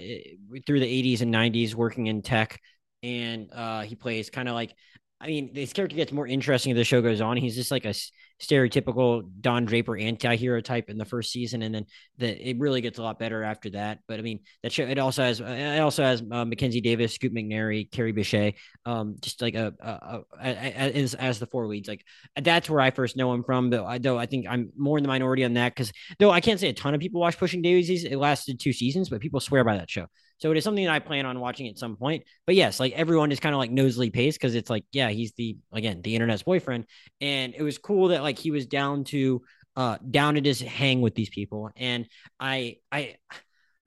[0.67, 2.61] through the 80s and 90s working in tech
[3.03, 4.75] and uh, he plays kind of like
[5.23, 7.37] I mean, this character gets more interesting as the show goes on.
[7.37, 7.95] He's just like a
[8.43, 11.87] stereotypical Don Draper anti-hero type in the first season, and then
[12.19, 14.01] the, it really gets a lot better after that.
[14.09, 17.33] But I mean, that show it also has it also has uh, Mackenzie Davis, Scoot
[17.33, 18.55] McNairy, Kerry Bishé,
[18.85, 21.89] um, just like a, a, a, a, as as the four leads.
[21.89, 22.05] Like
[22.41, 23.71] that's where I first know him from.
[23.71, 26.41] Though I though I think I'm more in the minority on that because though I
[26.41, 28.03] can't say a ton of people watch Pushing Daisies.
[28.05, 30.07] It lasted two seasons, but people swear by that show.
[30.43, 32.25] So it is something that I plan on watching at some point.
[32.47, 35.09] But yes, like everyone is kind of like knows Lee Pace because it's like, yeah,
[35.11, 36.87] he's the again the internet's boyfriend,
[37.21, 39.43] and it was cool that like he was down to
[39.77, 42.09] uh down to just hang with these people, and
[42.41, 43.17] I I.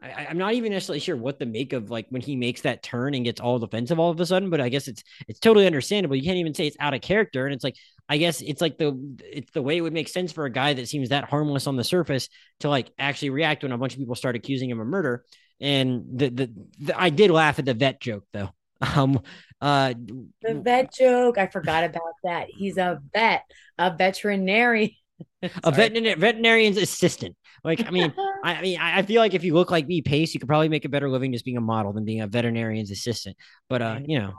[0.01, 2.83] I, am not even necessarily sure what the make of like when he makes that
[2.83, 5.65] turn and gets all defensive all of a sudden, but I guess it's it's totally
[5.65, 6.15] understandable.
[6.15, 7.75] You can't even say it's out of character, and it's like
[8.07, 10.73] I guess it's like the it's the way it would make sense for a guy
[10.73, 12.29] that seems that harmless on the surface
[12.59, 15.25] to like actually react when a bunch of people start accusing him of murder.
[15.61, 18.49] And the, the, the I did laugh at the vet joke though.
[18.95, 19.21] Um,
[19.61, 19.93] uh,
[20.41, 21.37] the vet joke.
[21.37, 22.47] I forgot about that.
[22.49, 23.43] He's a vet,
[23.79, 24.91] a veterinarian.
[25.63, 27.37] a veterinarian, veterinarian's assistant.
[27.63, 30.33] Like, I mean, I, I, mean, I feel like if you look like Lee Pace,
[30.33, 32.91] you could probably make a better living just being a model than being a veterinarian's
[32.91, 33.37] assistant.
[33.69, 34.33] But uh, you know.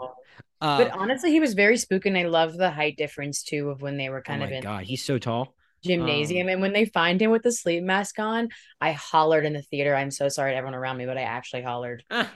[0.61, 3.81] Uh, but honestly, he was very spooky, and I love the height difference too of
[3.81, 4.63] when they were kind oh of in.
[4.63, 6.47] God, he's so tall gymnasium.
[6.47, 8.49] Um, and when they find him with the sleep mask on,
[8.81, 9.95] I hollered in the theater.
[9.95, 12.03] I'm so sorry to everyone around me, but I actually hollered.
[12.11, 12.27] Uh,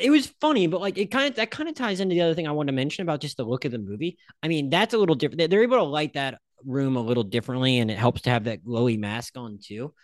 [0.00, 2.34] it was funny, but like it kind of that kind of ties into the other
[2.34, 4.18] thing I wanted to mention about just the look of the movie.
[4.42, 5.50] I mean, that's a little different.
[5.50, 8.64] They're able to light that room a little differently, and it helps to have that
[8.64, 9.94] glowy mask on too.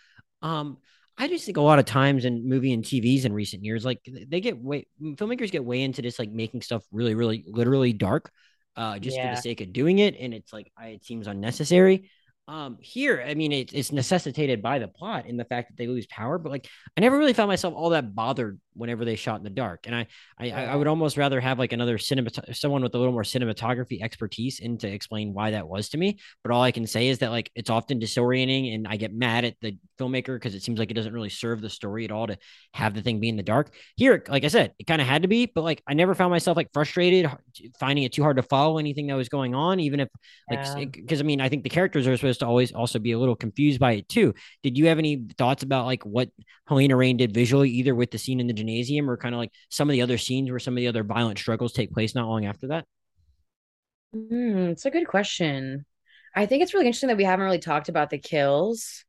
[0.41, 0.77] Um,
[1.17, 3.99] I just think a lot of times in movie and TVs in recent years, like
[4.05, 8.31] they get way filmmakers get way into this like making stuff really, really, literally dark,
[8.75, 9.29] uh, just yeah.
[9.29, 12.09] for the sake of doing it, and it's like I, it seems unnecessary.
[12.47, 15.87] Um, here, I mean, it, it's necessitated by the plot in the fact that they
[15.87, 16.67] lose power, but like
[16.97, 19.85] I never really found myself all that bothered whenever they shot in the dark.
[19.85, 20.07] And I,
[20.37, 24.01] I, I would almost rather have like another cinema, someone with a little more cinematography
[24.01, 26.19] expertise in to explain why that was to me.
[26.43, 29.45] But all I can say is that like it's often disorienting, and I get mad
[29.45, 32.27] at the filmmaker because it seems like it doesn't really serve the story at all
[32.27, 32.37] to
[32.73, 33.73] have the thing be in the dark.
[33.95, 36.31] Here, like I said, it kind of had to be, but like I never found
[36.31, 37.29] myself like frustrated,
[37.79, 40.09] finding it too hard to follow anything that was going on, even if
[40.49, 41.23] like because yeah.
[41.23, 43.79] I mean I think the characters are supposed to always also be a little confused
[43.79, 44.33] by it too.
[44.61, 46.29] Did you have any thoughts about like what
[46.69, 49.51] Halina Reijn did visually, either with the scene in the gymnasium or kind of like
[49.69, 52.27] some of the other scenes where some of the other violent struggles take place not
[52.27, 52.85] long after that?
[54.15, 55.85] Mm, it's a good question.
[56.35, 59.05] I think it's really interesting that we haven't really talked about the kills.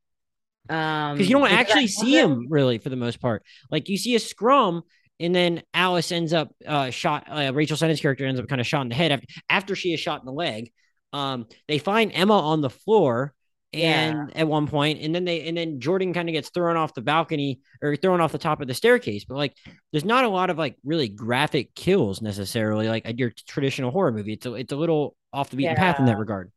[0.68, 3.42] Um, because you don't actually see him really for the most part.
[3.70, 4.82] Like you see a scrum,
[5.20, 7.26] and then Alice ends up uh, shot.
[7.28, 9.92] Uh, Rachel Sennott's character ends up kind of shot in the head after, after she
[9.92, 10.72] is shot in the leg.
[11.12, 13.34] Um, they find Emma on the floor
[13.74, 14.40] and yeah.
[14.40, 17.02] at one point and then they and then jordan kind of gets thrown off the
[17.02, 19.56] balcony or thrown off the top of the staircase but like
[19.92, 24.34] there's not a lot of like really graphic kills necessarily like your traditional horror movie
[24.34, 25.78] it's a, it's a little off the beaten yeah.
[25.78, 26.50] path in that regard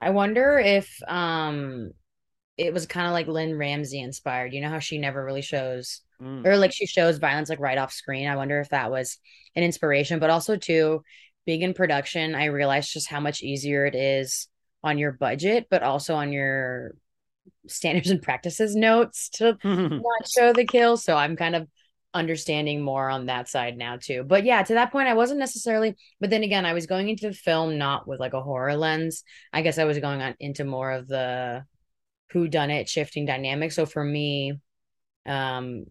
[0.00, 1.90] i wonder if um
[2.56, 6.02] it was kind of like lynne ramsay inspired you know how she never really shows
[6.20, 6.46] mm.
[6.46, 9.18] or like she shows violence like right off screen i wonder if that was
[9.56, 11.02] an inspiration but also too
[11.48, 14.48] being in production, I realized just how much easier it is
[14.88, 16.94] on your budget, but also on your
[17.66, 20.96] standards and practices notes to not show the kill.
[20.96, 21.68] So I'm kind of
[22.14, 24.24] understanding more on that side now too.
[24.24, 25.94] But yeah, to that point, I wasn't necessarily.
[26.20, 29.24] But then again, I was going into the film not with like a horror lens.
[29.52, 31.64] I guess I was going on into more of the
[32.32, 33.72] who done it shifting dynamic.
[33.72, 34.54] So for me,
[35.26, 35.84] um,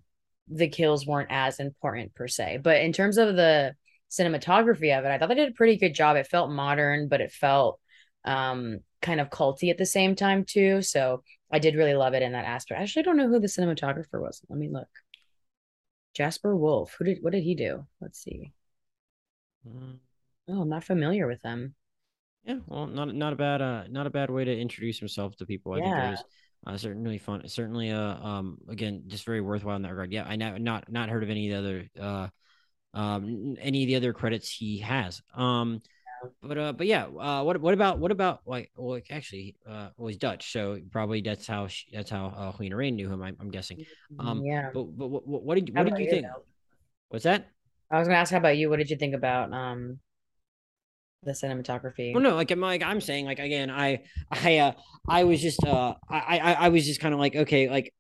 [0.50, 2.60] the kills weren't as important per se.
[2.64, 3.76] But in terms of the
[4.10, 6.16] cinematography of it, I thought they did a pretty good job.
[6.16, 7.80] It felt modern, but it felt
[8.24, 10.82] um, kind of culty at the same time too.
[10.82, 12.80] So I did really love it in that aspect.
[12.80, 14.42] I actually don't know who the cinematographer was.
[14.50, 14.88] Let me look.
[16.14, 16.96] Jasper Wolf.
[16.98, 17.86] Who did what did he do?
[18.02, 18.52] Let's see.
[19.68, 20.00] Mm.
[20.50, 21.76] Oh, I'm not familiar with them.
[22.44, 25.46] Yeah, well, not not a bad uh not a bad way to introduce himself to
[25.46, 25.74] people.
[25.74, 25.84] I yeah.
[25.84, 26.24] think it was
[26.66, 27.48] uh, certainly fun.
[27.48, 30.12] Certainly, uh, um, again, just very worthwhile in that regard.
[30.12, 32.30] Yeah, I know not not heard of any other uh
[32.94, 35.22] um, any of the other credits he has.
[35.36, 35.82] Um,
[36.42, 40.08] but uh, but yeah, uh, what what about what about like well actually uh well
[40.08, 43.22] he's Dutch, so probably that's how she, that's how uh, Halina Reijn knew him.
[43.22, 43.86] I'm, I'm guessing.
[44.20, 44.70] Um, yeah.
[44.74, 46.24] But but what, what did what did you think?
[46.24, 46.44] Though?
[47.10, 47.50] What's that?
[47.92, 48.70] I was gonna ask how about you.
[48.70, 50.00] What did you think about um
[51.24, 52.14] the cinematography?
[52.14, 54.72] Well, no, like I'm like I'm saying like again, I I uh
[55.08, 57.94] I was just uh I I, I was just kind of like okay like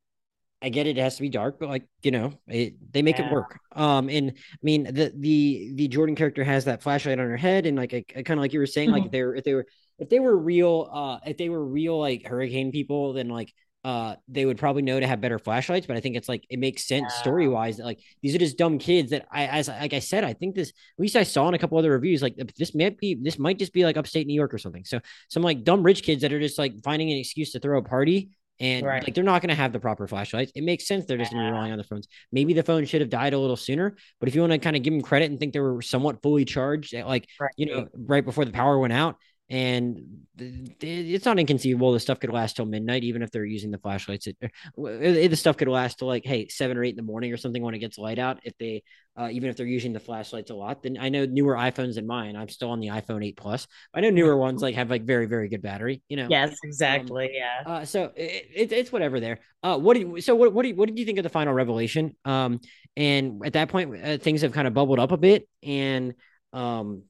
[0.61, 3.19] I get it, it has to be dark, but like you know, it, they make
[3.19, 3.27] yeah.
[3.27, 3.59] it work.
[3.73, 7.65] Um, and I mean the the the Jordan character has that flashlight on her head,
[7.65, 9.67] and like kind of like you were saying, like if they were if they were
[9.99, 13.53] if they were real, uh, if they were real like hurricane people, then like
[13.83, 15.87] uh, they would probably know to have better flashlights.
[15.87, 17.21] But I think it's like it makes sense yeah.
[17.21, 20.23] story wise that like these are just dumb kids that I, as like I said,
[20.23, 22.97] I think this at least I saw in a couple other reviews like this might
[22.97, 24.85] be this might just be like upstate New York or something.
[24.85, 24.99] So
[25.29, 27.83] some like dumb rich kids that are just like finding an excuse to throw a
[27.83, 29.03] party and right.
[29.03, 30.51] like they're not going to have the proper flashlights.
[30.55, 31.49] It makes sense they're just yeah.
[31.49, 32.07] relying on the phones.
[32.31, 33.95] Maybe the phone should have died a little sooner.
[34.19, 36.21] But if you want to kind of give them credit and think they were somewhat
[36.21, 37.51] fully charged, eh, like right.
[37.57, 39.17] you know, right before the power went out,
[39.49, 43.77] and it's not inconceivable the stuff could last till midnight even if they're using the
[43.77, 47.01] flashlights it, it, the stuff could last till like hey seven or eight in the
[47.01, 48.39] morning or something when it gets light out.
[48.43, 48.83] If they
[49.15, 52.05] uh, even if they're using the flashlights a lot then i know newer iphones than
[52.05, 52.35] mine.
[52.35, 53.67] I'm still on the iphone 8 plus.
[53.93, 56.27] I know newer ones like have like very very good battery you know?
[56.29, 57.63] Yes exactly um, yeah.
[57.65, 59.39] uh, so it, it's whatever there.
[59.63, 61.29] Uh what do you, so what, what, do you, what did you think of the
[61.29, 62.15] final revelation?
[62.25, 62.59] Um
[62.97, 66.15] and at that point uh, things have kind of bubbled up a bit and
[66.51, 67.03] um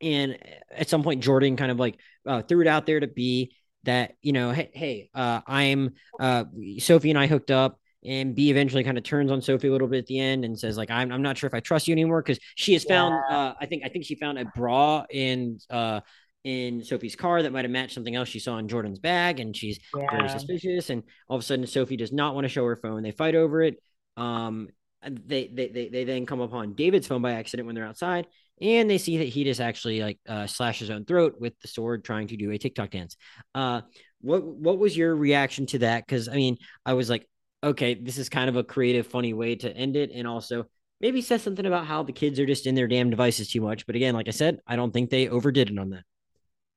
[0.00, 0.38] and
[0.70, 4.14] at some point jordan kind of like uh, threw it out there to be that
[4.22, 6.44] you know hey, hey uh, i'm uh,
[6.78, 9.88] sophie and i hooked up and b eventually kind of turns on sophie a little
[9.88, 11.92] bit at the end and says like i'm, I'm not sure if i trust you
[11.92, 13.36] anymore because she has found yeah.
[13.36, 16.00] uh, i think i think she found a bra in uh
[16.46, 19.54] in Sophie's car that might have matched something else she saw in Jordan's bag, and
[19.54, 20.06] she's yeah.
[20.12, 20.90] very suspicious.
[20.90, 23.02] And all of a sudden, Sophie does not want to show her phone.
[23.02, 23.82] They fight over it.
[24.16, 24.68] Um,
[25.02, 28.28] they, they they they then come upon David's phone by accident when they're outside,
[28.60, 31.68] and they see that he just actually like uh, slash his own throat with the
[31.68, 33.16] sword trying to do a TikTok dance.
[33.54, 33.82] Uh,
[34.20, 36.06] what what was your reaction to that?
[36.06, 37.28] Because I mean, I was like,
[37.62, 40.66] okay, this is kind of a creative, funny way to end it, and also
[41.00, 43.86] maybe says something about how the kids are just in their damn devices too much.
[43.86, 46.04] But again, like I said, I don't think they overdid it on that.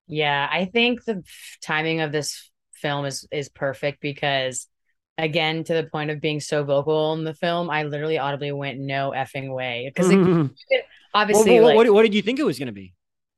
[0.07, 1.23] Yeah, I think the
[1.61, 4.67] timing of this film is is perfect because
[5.23, 8.79] again to the point of being so vocal in the film i literally audibly went
[8.79, 10.47] no effing way because mm-hmm.
[11.13, 12.93] obviously well, like, what, what, did you think it was going to be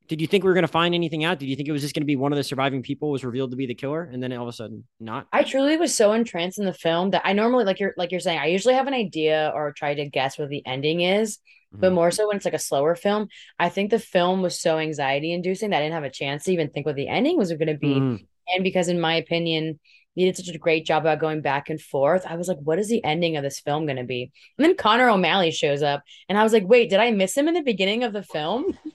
[0.08, 1.82] did you think we were going to find anything out did you think it was
[1.82, 4.04] just going to be one of the surviving people was revealed to be the killer
[4.04, 7.12] and then all of a sudden not i truly was so entranced in the film
[7.12, 9.94] that i normally like you're like you're saying i usually have an idea or try
[9.94, 11.82] to guess what the ending is mm-hmm.
[11.82, 13.28] but more so when it's like a slower film
[13.58, 16.52] i think the film was so anxiety inducing that i didn't have a chance to
[16.52, 18.24] even think what the ending was going to be mm-hmm.
[18.54, 19.80] and because in my opinion
[20.16, 22.26] he did such a great job about going back and forth.
[22.28, 24.32] I was like, what is the ending of this film going to be?
[24.58, 27.48] And then Connor O'Malley shows up, and I was like, wait, did I miss him
[27.48, 28.78] in the beginning of the film?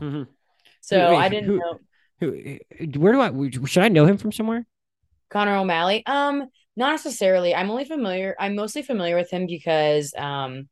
[0.00, 0.24] Mm-hmm.
[0.82, 1.78] So wait, I didn't who, know.
[2.20, 4.66] Who, where do I should I know him from somewhere?
[5.30, 6.04] Connor O'Malley.
[6.06, 7.54] Um, not necessarily.
[7.54, 8.36] I'm only familiar.
[8.38, 10.68] I'm mostly familiar with him because um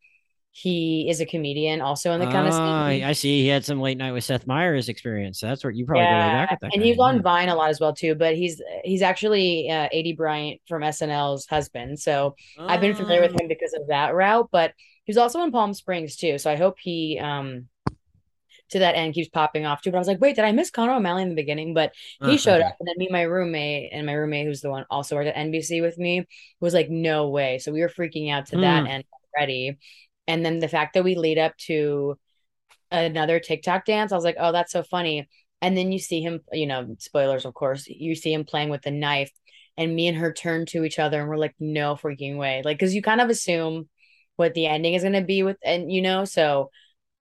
[0.57, 3.03] he is a comedian also in the kind of scene.
[3.03, 3.43] I see.
[3.43, 5.41] He had some late night with Seth Meyers experience.
[5.41, 6.29] So That's where you probably yeah.
[6.29, 6.71] go back at that.
[6.73, 8.15] And he's on Vine a lot as well too.
[8.15, 11.99] But he's he's actually uh, Aidy Bryant from SNL's husband.
[11.99, 12.67] So oh.
[12.69, 14.49] I've been familiar with him because of that route.
[14.53, 16.39] But he's also in Palm Springs too.
[16.39, 17.67] So I hope he um
[18.71, 19.91] to that end keeps popping off too.
[19.91, 21.75] But I was like, wait, did I miss Connor O'Malley in the beginning?
[21.75, 24.71] But he uh, showed up, and then me, my roommate, and my roommate, who's the
[24.71, 26.27] one also worked at NBC with me,
[26.61, 27.59] was like, no way.
[27.59, 28.61] So we were freaking out to mm.
[28.61, 29.05] that end
[29.37, 29.79] already
[30.27, 32.19] and then the fact that we lead up to
[32.91, 35.29] another TikTok dance, I was like, oh, that's so funny.
[35.61, 38.83] And then you see him, you know, spoilers, of course, you see him playing with
[38.83, 39.31] the knife.
[39.77, 42.63] And me and her turn to each other and we're like, no freaking way.
[42.65, 43.89] Like, cause you kind of assume
[44.37, 46.71] what the ending is going to be with, and you know, so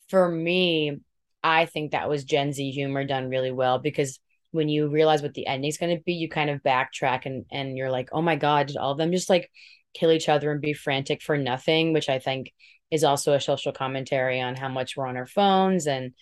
[0.10, 1.00] for me,
[1.44, 4.20] I think that was Gen Z humor done really well because
[4.52, 7.46] when you realize what the ending is going to be, you kind of backtrack and
[7.52, 9.50] and you're like, oh my god, did all of them just like
[9.94, 11.94] kill each other and be frantic for nothing?
[11.94, 12.54] Which I think
[12.92, 16.14] is also a social commentary on how much we're on our phones and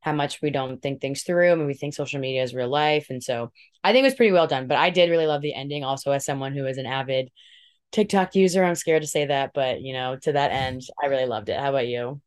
[0.00, 1.50] how much we don't think things through.
[1.50, 3.06] I mean, we think social media is real life.
[3.10, 3.50] And so
[3.82, 4.68] I think it was pretty well done.
[4.68, 7.30] But I did really love the ending also as someone who is an avid
[7.92, 8.64] TikTok user.
[8.64, 11.58] I'm scared to say that, but you know, to that end, I really loved it.
[11.58, 12.20] How about you?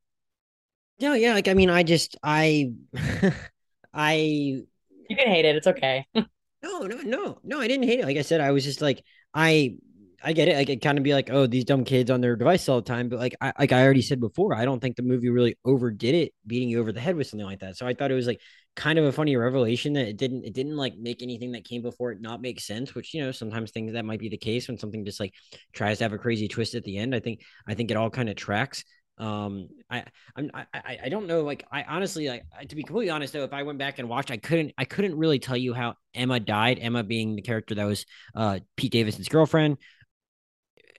[0.98, 1.34] Yeah, yeah.
[1.34, 2.72] Like I mean, I just I
[3.94, 5.56] I You can hate it.
[5.56, 6.06] It's okay.
[6.64, 7.60] no, no, no, no.
[7.60, 8.06] I didn't hate it.
[8.06, 9.76] Like I said, I was just like I
[10.24, 10.56] I get it.
[10.56, 12.88] Like it kind of be like, oh, these dumb kids on their device all the
[12.88, 13.10] time.
[13.10, 16.16] But like I like I already said before, I don't think the movie really overdid
[16.16, 17.78] it, beating you over the head with something like that.
[17.78, 18.42] So I thought it was like
[18.76, 21.82] kind of a funny revelation that it didn't it didn't like make anything that came
[21.82, 22.94] before it not make sense.
[22.94, 25.34] Which you know sometimes things that might be the case when something just like
[25.74, 27.16] tries to have a crazy twist at the end.
[27.16, 28.84] I think I think it all kind of tracks.
[29.18, 30.04] Um, I
[30.36, 31.42] I'm I I don't know.
[31.42, 34.32] Like I honestly like to be completely honest though, if I went back and watched,
[34.32, 36.80] I couldn't I couldn't really tell you how Emma died.
[36.80, 38.06] Emma being the character that was
[38.36, 39.78] uh Pete Davidson's girlfriend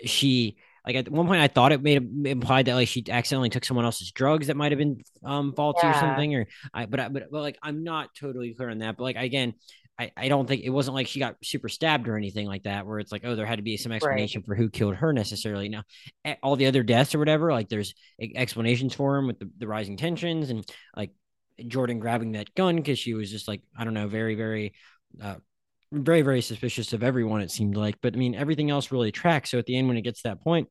[0.05, 3.64] she like at one point I thought it made implied that like she accidentally took
[3.64, 5.96] someone else's drugs that might have been um faulty yeah.
[5.96, 8.96] or something or I but I but, but like I'm not totally clear on that
[8.96, 9.55] but like again
[9.98, 12.86] I, I don't think it wasn't like she got super stabbed or anything like that
[12.86, 14.46] where it's like oh there had to be some explanation right.
[14.46, 15.82] for who killed her necessarily now
[16.42, 17.94] all the other deaths or whatever like there's
[18.34, 21.11] explanations for them with the, the rising tensions and like
[21.68, 24.74] Jordan grabbing that gun because she was just like I don't know very very
[25.22, 25.36] uh
[25.93, 29.51] very very suspicious of everyone it seemed like but i mean everything else really tracks
[29.51, 30.68] so at the end when it gets to that point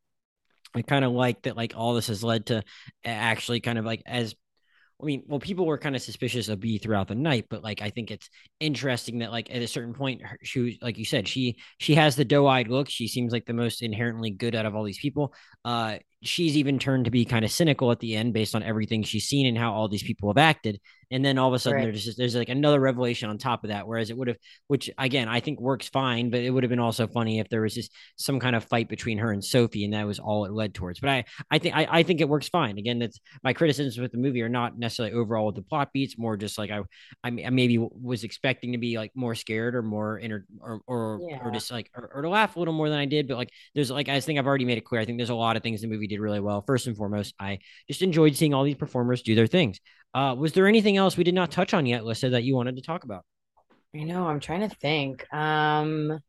[0.75, 2.63] i kind of like that like all this has led to
[3.05, 4.35] actually kind of like as
[5.01, 7.81] I mean, well, people were kind of suspicious of B throughout the night, but like
[7.81, 11.27] I think it's interesting that like at a certain point, she was like you said,
[11.27, 12.89] she she has the doe-eyed look.
[12.89, 15.33] She seems like the most inherently good out of all these people.
[15.65, 19.03] Uh, she's even turned to be kind of cynical at the end based on everything
[19.03, 20.79] she's seen and how all these people have acted
[21.11, 21.85] and then all of a sudden right.
[21.85, 24.89] there's just there's like another revelation on top of that whereas it would have which
[24.97, 27.73] again i think works fine but it would have been also funny if there was
[27.73, 30.73] just some kind of fight between her and sophie and that was all it led
[30.73, 33.97] towards but i i think i, I think it works fine again that's my criticisms
[33.97, 36.81] with the movie are not necessarily overall with the plot beats more just like i
[37.23, 41.39] i, maybe was expecting to be like more scared or more inner or or, yeah.
[41.43, 43.51] or just like or, or to laugh a little more than i did but like
[43.75, 45.63] there's like i think i've already made it clear i think there's a lot of
[45.63, 47.57] things the movie did really well first and foremost i
[47.87, 49.79] just enjoyed seeing all these performers do their things
[50.13, 52.75] uh, was there anything else we did not touch on yet, Lissa, that you wanted
[52.75, 53.23] to talk about?
[53.95, 54.27] I know.
[54.27, 55.31] I'm trying to think.
[55.33, 56.19] Um,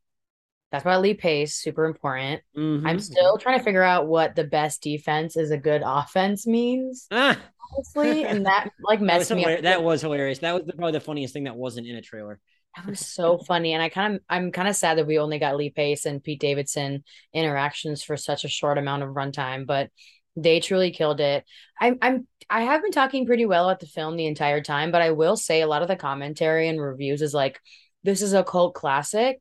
[0.71, 2.43] that's about Lee Pace, super important.
[2.57, 2.87] Mm-hmm.
[2.87, 7.07] I'm still trying to figure out what the best defense is a good offense means.
[7.13, 7.39] Ah.
[7.75, 9.63] Honestly, and that like messed that me up.
[9.63, 10.41] That was hilarious.
[10.41, 12.39] That was probably the funniest thing that wasn't in a trailer.
[12.77, 15.39] That was so funny, and I kind of I'm kind of sad that we only
[15.39, 17.05] got Lee Pace and Pete Davidson
[17.35, 19.67] interactions for such a short amount of runtime.
[19.67, 19.91] But
[20.37, 21.45] they truly killed it.
[21.79, 25.03] I'm I'm I have been talking pretty well about the film the entire time, but
[25.03, 27.61] I will say a lot of the commentary and reviews is like
[28.05, 29.41] this is a cult classic.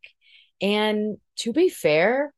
[0.61, 2.33] And to be fair,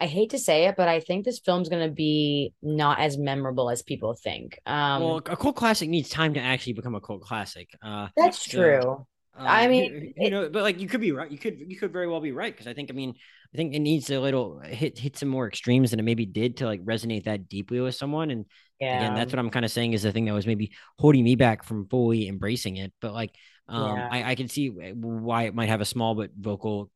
[0.00, 3.18] I hate to say it, but I think this film's going to be not as
[3.18, 4.58] memorable as people think.
[4.64, 7.70] Um, well, a cult classic needs time to actually become a cult classic.
[7.82, 9.06] Uh, that's true.
[9.38, 11.30] Uh, I mean, you, you know, but like you could be right.
[11.30, 13.14] You could you could very well be right because I think I mean
[13.54, 16.58] I think it needs a little hit hit some more extremes than it maybe did
[16.58, 18.30] to like resonate that deeply with someone.
[18.30, 18.44] And
[18.80, 18.98] yeah.
[18.98, 21.34] again, that's what I'm kind of saying is the thing that was maybe holding me
[21.34, 22.92] back from fully embracing it.
[23.00, 23.34] But like,
[23.68, 24.08] um, yeah.
[24.10, 26.90] I, I can see why it might have a small but vocal,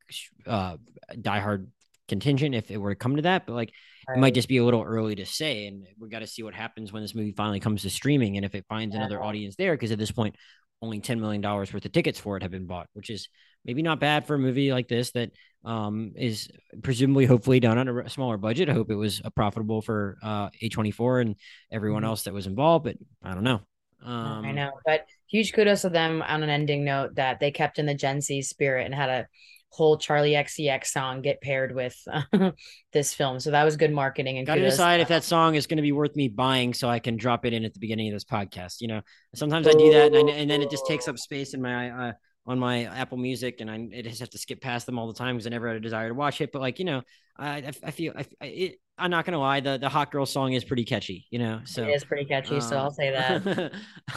[0.47, 0.77] uh,
[1.15, 1.69] diehard
[2.09, 3.47] contingent if it were to come to that.
[3.47, 3.73] But like,
[4.09, 4.19] right.
[4.19, 5.67] it might just be a little early to say.
[5.67, 8.45] And we got to see what happens when this movie finally comes to streaming and
[8.45, 9.01] if it finds yeah.
[9.01, 9.73] another audience there.
[9.73, 10.37] Because at this point,
[10.83, 13.29] only $10 million worth of tickets for it have been bought, which is
[13.65, 15.31] maybe not bad for a movie like this that
[15.65, 16.51] um, is
[16.83, 18.69] presumably hopefully done on a smaller budget.
[18.69, 21.37] I hope it was profitable for uh, A24 and
[21.71, 22.11] everyone mm-hmm.
[22.11, 23.61] else that was involved, but I don't know.
[24.05, 27.79] Um, I know, but huge kudos to them on an ending note that they kept
[27.79, 29.27] in the Gen Z spirit and had a
[29.73, 32.51] whole Charli XCX song get paired with uh,
[32.93, 33.41] this film.
[33.41, 34.39] So that was good marketing.
[34.39, 36.89] And got to decide if that song is going to be worth me buying so
[36.89, 38.81] I can drop it in at the beginning of this podcast.
[38.81, 39.01] You know,
[39.35, 41.91] sometimes I do that and, I, and then it just takes up space in my
[41.91, 42.13] uh,
[42.47, 45.15] on my Apple Music, and I, I just have to skip past them all the
[45.15, 46.51] time because I never had a desire to watch it.
[46.53, 47.03] But like you know,
[47.39, 50.63] I I feel I, it, I'm not gonna lie, the the hot girl song is
[50.63, 51.61] pretty catchy, you know.
[51.65, 53.73] So it is pretty catchy, um, so I'll say that.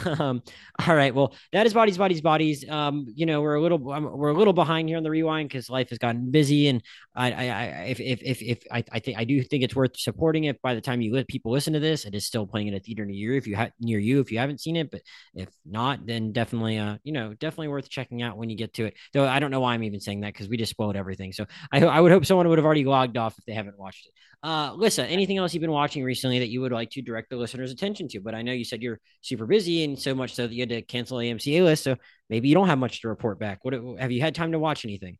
[0.20, 0.42] um,
[0.86, 2.68] all right, well, that is bodies, bodies, bodies.
[2.68, 5.68] Um, you know, we're a little we're a little behind here on the rewind because
[5.68, 6.82] life has gotten busy, and
[7.16, 9.98] I, I, I if if if, if I, I think I do think it's worth
[9.98, 10.62] supporting it.
[10.62, 12.80] By the time you let people listen to this, it is still playing in a
[12.80, 15.02] theater near you if you have near you if you haven't seen it, but
[15.34, 18.84] if not, then definitely uh you know definitely worth checking out when you get to
[18.84, 18.94] it.
[19.12, 21.32] Though I don't know why I'm even saying that because we just spoiled everything.
[21.32, 24.06] So I I would hope someone would have already logged off if they haven't watched
[24.06, 24.12] it.
[24.42, 27.36] Uh, Lissa, anything else you've been watching recently that you would like to direct the
[27.36, 28.20] listeners' attention to?
[28.20, 30.68] But I know you said you're super busy and so much so that you had
[30.70, 31.84] to cancel AMC A list.
[31.84, 31.96] So
[32.28, 33.64] maybe you don't have much to report back.
[33.64, 35.18] What have you had time to watch anything?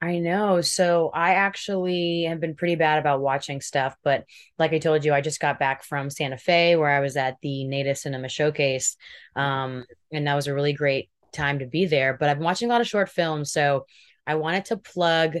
[0.00, 0.60] I know.
[0.60, 4.24] So I actually have been pretty bad about watching stuff, but
[4.56, 7.36] like I told you, I just got back from Santa Fe where I was at
[7.42, 8.96] the Native Cinema Showcase.
[9.34, 12.16] Um, and that was a really great time to be there.
[12.16, 13.52] But I've been watching a lot of short films.
[13.52, 13.86] So
[14.24, 15.38] I wanted to plug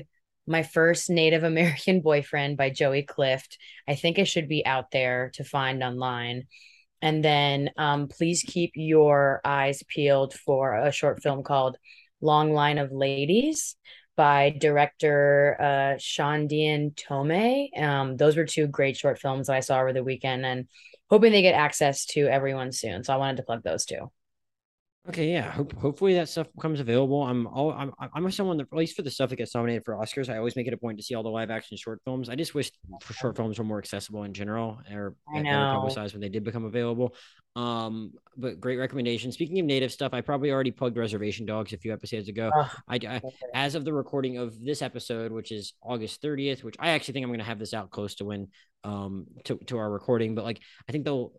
[0.48, 3.58] my First Native American Boyfriend by Joey Clift.
[3.86, 6.44] I think it should be out there to find online.
[7.00, 11.76] And then um, please keep your eyes peeled for a short film called
[12.20, 13.76] Long Line of Ladies
[14.16, 17.68] by director uh, Shaandiin Tome.
[17.80, 20.66] Um, those were two great short films that I saw over the weekend and
[21.08, 23.04] hoping they get access to everyone soon.
[23.04, 24.10] So I wanted to plug those two.
[25.08, 25.50] Okay, yeah.
[25.50, 27.22] Hope, hopefully that stuff becomes available.
[27.22, 29.94] I'm all I'm I'm someone that at least for the stuff that gets nominated for
[29.94, 32.28] Oscars, I always make it a point to see all the live action short films.
[32.28, 35.14] I just wish for short films were more accessible in general or
[35.74, 37.14] publicized when they did become available.
[37.56, 39.32] Um, but great recommendation.
[39.32, 42.50] Speaking of native stuff, I probably already plugged Reservation Dogs a few episodes ago.
[42.54, 43.22] Oh, I, I
[43.54, 47.24] as of the recording of this episode, which is August 30th, which I actually think
[47.24, 48.48] I'm going to have this out close to when
[48.84, 51.32] um to, to our recording, but like I think they'll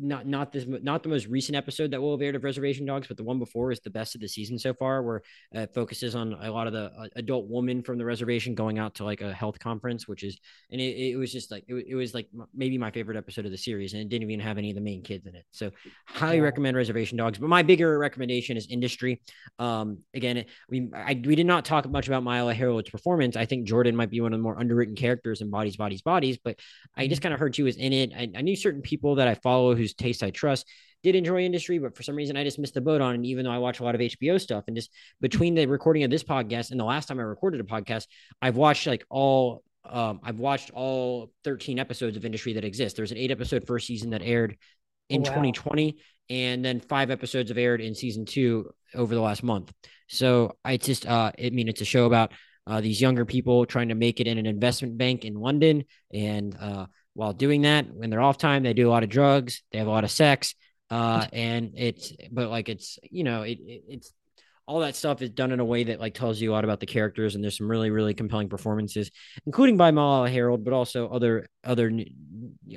[0.00, 3.08] not not this not the most recent episode that will have aired of Reservation Dogs,
[3.08, 5.22] but the one before is the best of the season so far, where
[5.54, 8.78] uh, it focuses on a lot of the uh, adult women from the reservation going
[8.78, 10.38] out to like a health conference, which is
[10.70, 13.50] and it, it was just like it, it, was like maybe my favorite episode of
[13.50, 15.44] the series, and it didn't even have any of the main kids in it.
[15.50, 15.70] So
[16.06, 16.42] highly yeah.
[16.42, 17.38] recommend Reservation Dogs.
[17.38, 19.22] But my bigger recommendation is Industry.
[19.58, 23.36] Um, again, we I, we did not talk much about Myha'la Herrold's performance.
[23.36, 26.38] I think Jordan might be one of the more underwritten characters in Bodies, Bodies, Bodies,
[26.42, 26.58] but
[26.96, 27.24] I just mm-hmm.
[27.24, 28.12] kind of heard she was in it.
[28.16, 30.66] I, I knew certain people that I follow whose taste I trust
[31.02, 33.24] did enjoy industry, but for some reason I just missed the boat on it.
[33.24, 36.10] Even though I watch a lot of HBO stuff, and just between the recording of
[36.10, 38.06] this podcast and the last time I recorded a podcast,
[38.42, 39.62] I've watched like all.
[39.88, 42.96] Um, I've watched all 13 episodes of industry that exist.
[42.96, 44.56] There's an eight episode first season that aired
[45.08, 45.28] in wow.
[45.28, 45.96] 2020,
[46.28, 49.72] and then five episodes have aired in season two over the last month.
[50.08, 52.32] So I just, uh, I mean, it's a show about
[52.66, 56.56] uh, these younger people trying to make it in an investment bank in London, and
[56.60, 59.78] uh, while doing that, when they're off time, they do a lot of drugs, they
[59.78, 60.54] have a lot of sex,
[60.90, 64.12] uh, and it's but like it's you know it, it, it's
[64.68, 66.80] all that stuff is done in a way that like tells you a lot about
[66.80, 69.10] the characters and there's some really really compelling performances
[69.46, 71.90] including by Myha'la Herrold but also other other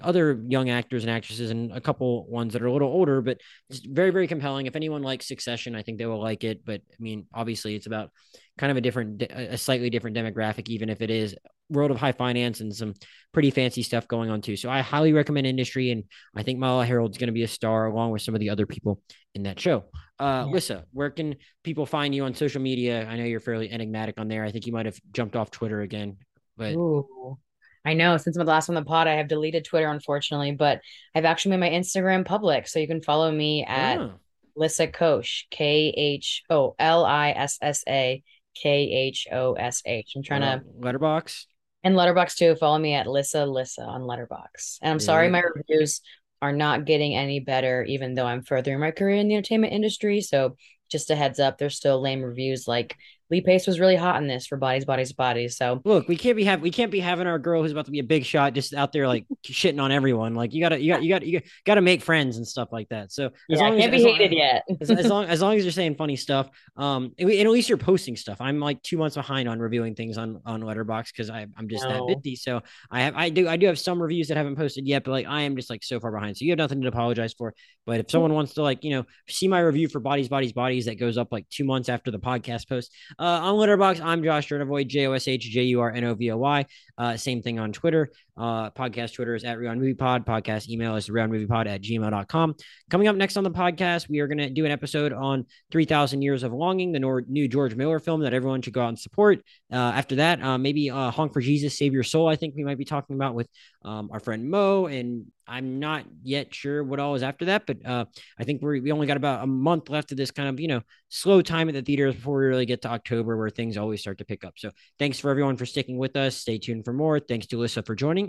[0.03, 3.39] other young actors and actresses and a couple ones that are a little older but
[3.69, 4.67] it's very very compelling.
[4.67, 7.87] If anyone likes Succession I think they will like it but I mean obviously it's
[7.87, 8.11] about
[8.57, 11.35] kind of a different a slightly different demographic even if it is
[11.69, 12.93] world of high finance and some
[13.31, 14.55] pretty fancy stuff going on too.
[14.55, 16.03] So I highly recommend Industry, and
[16.35, 18.65] I think Myha'la Herrold's going to be a star along with some of the other
[18.65, 19.01] people
[19.35, 19.85] in that show.
[20.19, 20.51] Uh, yeah.
[20.51, 23.07] Lissa, where can people find you on social media?
[23.07, 24.43] I know you're fairly enigmatic on there.
[24.43, 26.17] I think you might have jumped off Twitter again,
[26.57, 26.73] but.
[26.73, 27.37] Ooh.
[27.85, 30.81] I know since I'm the last on the pod, I have deleted Twitter, unfortunately, but
[31.15, 32.67] I've actually made my Instagram public.
[32.67, 34.11] So you can follow me at oh.
[34.55, 38.21] Lissa Khosh, K H O L I S S A
[38.53, 40.11] K H O S H.
[40.15, 41.45] I'm trying uh, to Letterboxd.
[41.83, 42.55] And Letterboxd too.
[42.55, 44.79] Follow me at Lissa Lissa on Letterboxd.
[44.81, 45.05] And I'm yeah.
[45.05, 46.01] sorry my reviews
[46.41, 50.21] are not getting any better, even though I'm furthering my career in the entertainment industry.
[50.21, 50.55] So
[50.89, 52.95] just a heads up, there's still lame reviews like
[53.31, 55.57] Lee Pace was really hot in this for bodies, bodies, bodies.
[55.57, 57.91] So look, we can't be have we can't be having our girl who's about to
[57.91, 60.33] be a big shot just out there like shitting on everyone.
[60.33, 62.89] Like you gotta you got you got you got to make friends and stuff like
[62.89, 63.11] that.
[63.11, 64.63] So as yeah, long can't as, be hated long, yet.
[64.81, 67.77] as, as, long as long as you're saying funny stuff, um, and, at least you're
[67.77, 68.41] posting stuff.
[68.41, 71.83] I'm like two months behind on reviewing things on on Letterboxd because I I'm just
[71.83, 72.07] no.
[72.07, 72.35] that busy.
[72.35, 75.11] So I have I do I do have some reviews that haven't posted yet, but
[75.11, 76.37] like I am just like so far behind.
[76.37, 77.53] So you have nothing to apologize for.
[77.85, 80.85] But if someone wants to like you know see my review for Bodies, Bodies, Bodies
[80.85, 84.47] that goes up like two months after the podcast post uh, on Letterboxd I'm Josh
[84.47, 86.65] Jurnovoy, J O S H J U R N O V O Y.
[86.97, 88.11] Uh, same thing on Twitter.
[88.39, 90.25] Uh, podcast Twitter is at Rewind Movie Pod.
[90.25, 92.55] Podcast email is Pod at gmail.com.
[92.89, 96.21] Coming up next on the podcast, we are going to do an episode on 3,000
[96.21, 98.99] Years of Longing, the nor- new George Miller film that everyone should go out and
[98.99, 99.43] support.
[99.71, 102.63] Uh, after that, uh, maybe uh, Honk for Jesus, Save Your Soul, I think we
[102.63, 103.49] might be talking about with
[103.83, 104.85] um, our friend Mo.
[104.85, 108.05] And I'm not yet sure what all is after that, but uh,
[108.39, 110.67] I think we we only got about a month left of this kind of, you
[110.67, 113.99] know, slow time at the theaters before we really get to October where things always
[113.99, 114.53] start to pick up.
[114.57, 114.69] So
[114.99, 116.35] thanks for everyone for sticking with us.
[116.35, 117.19] Stay tuned for more.
[117.19, 118.28] Thanks to Alyssa for joining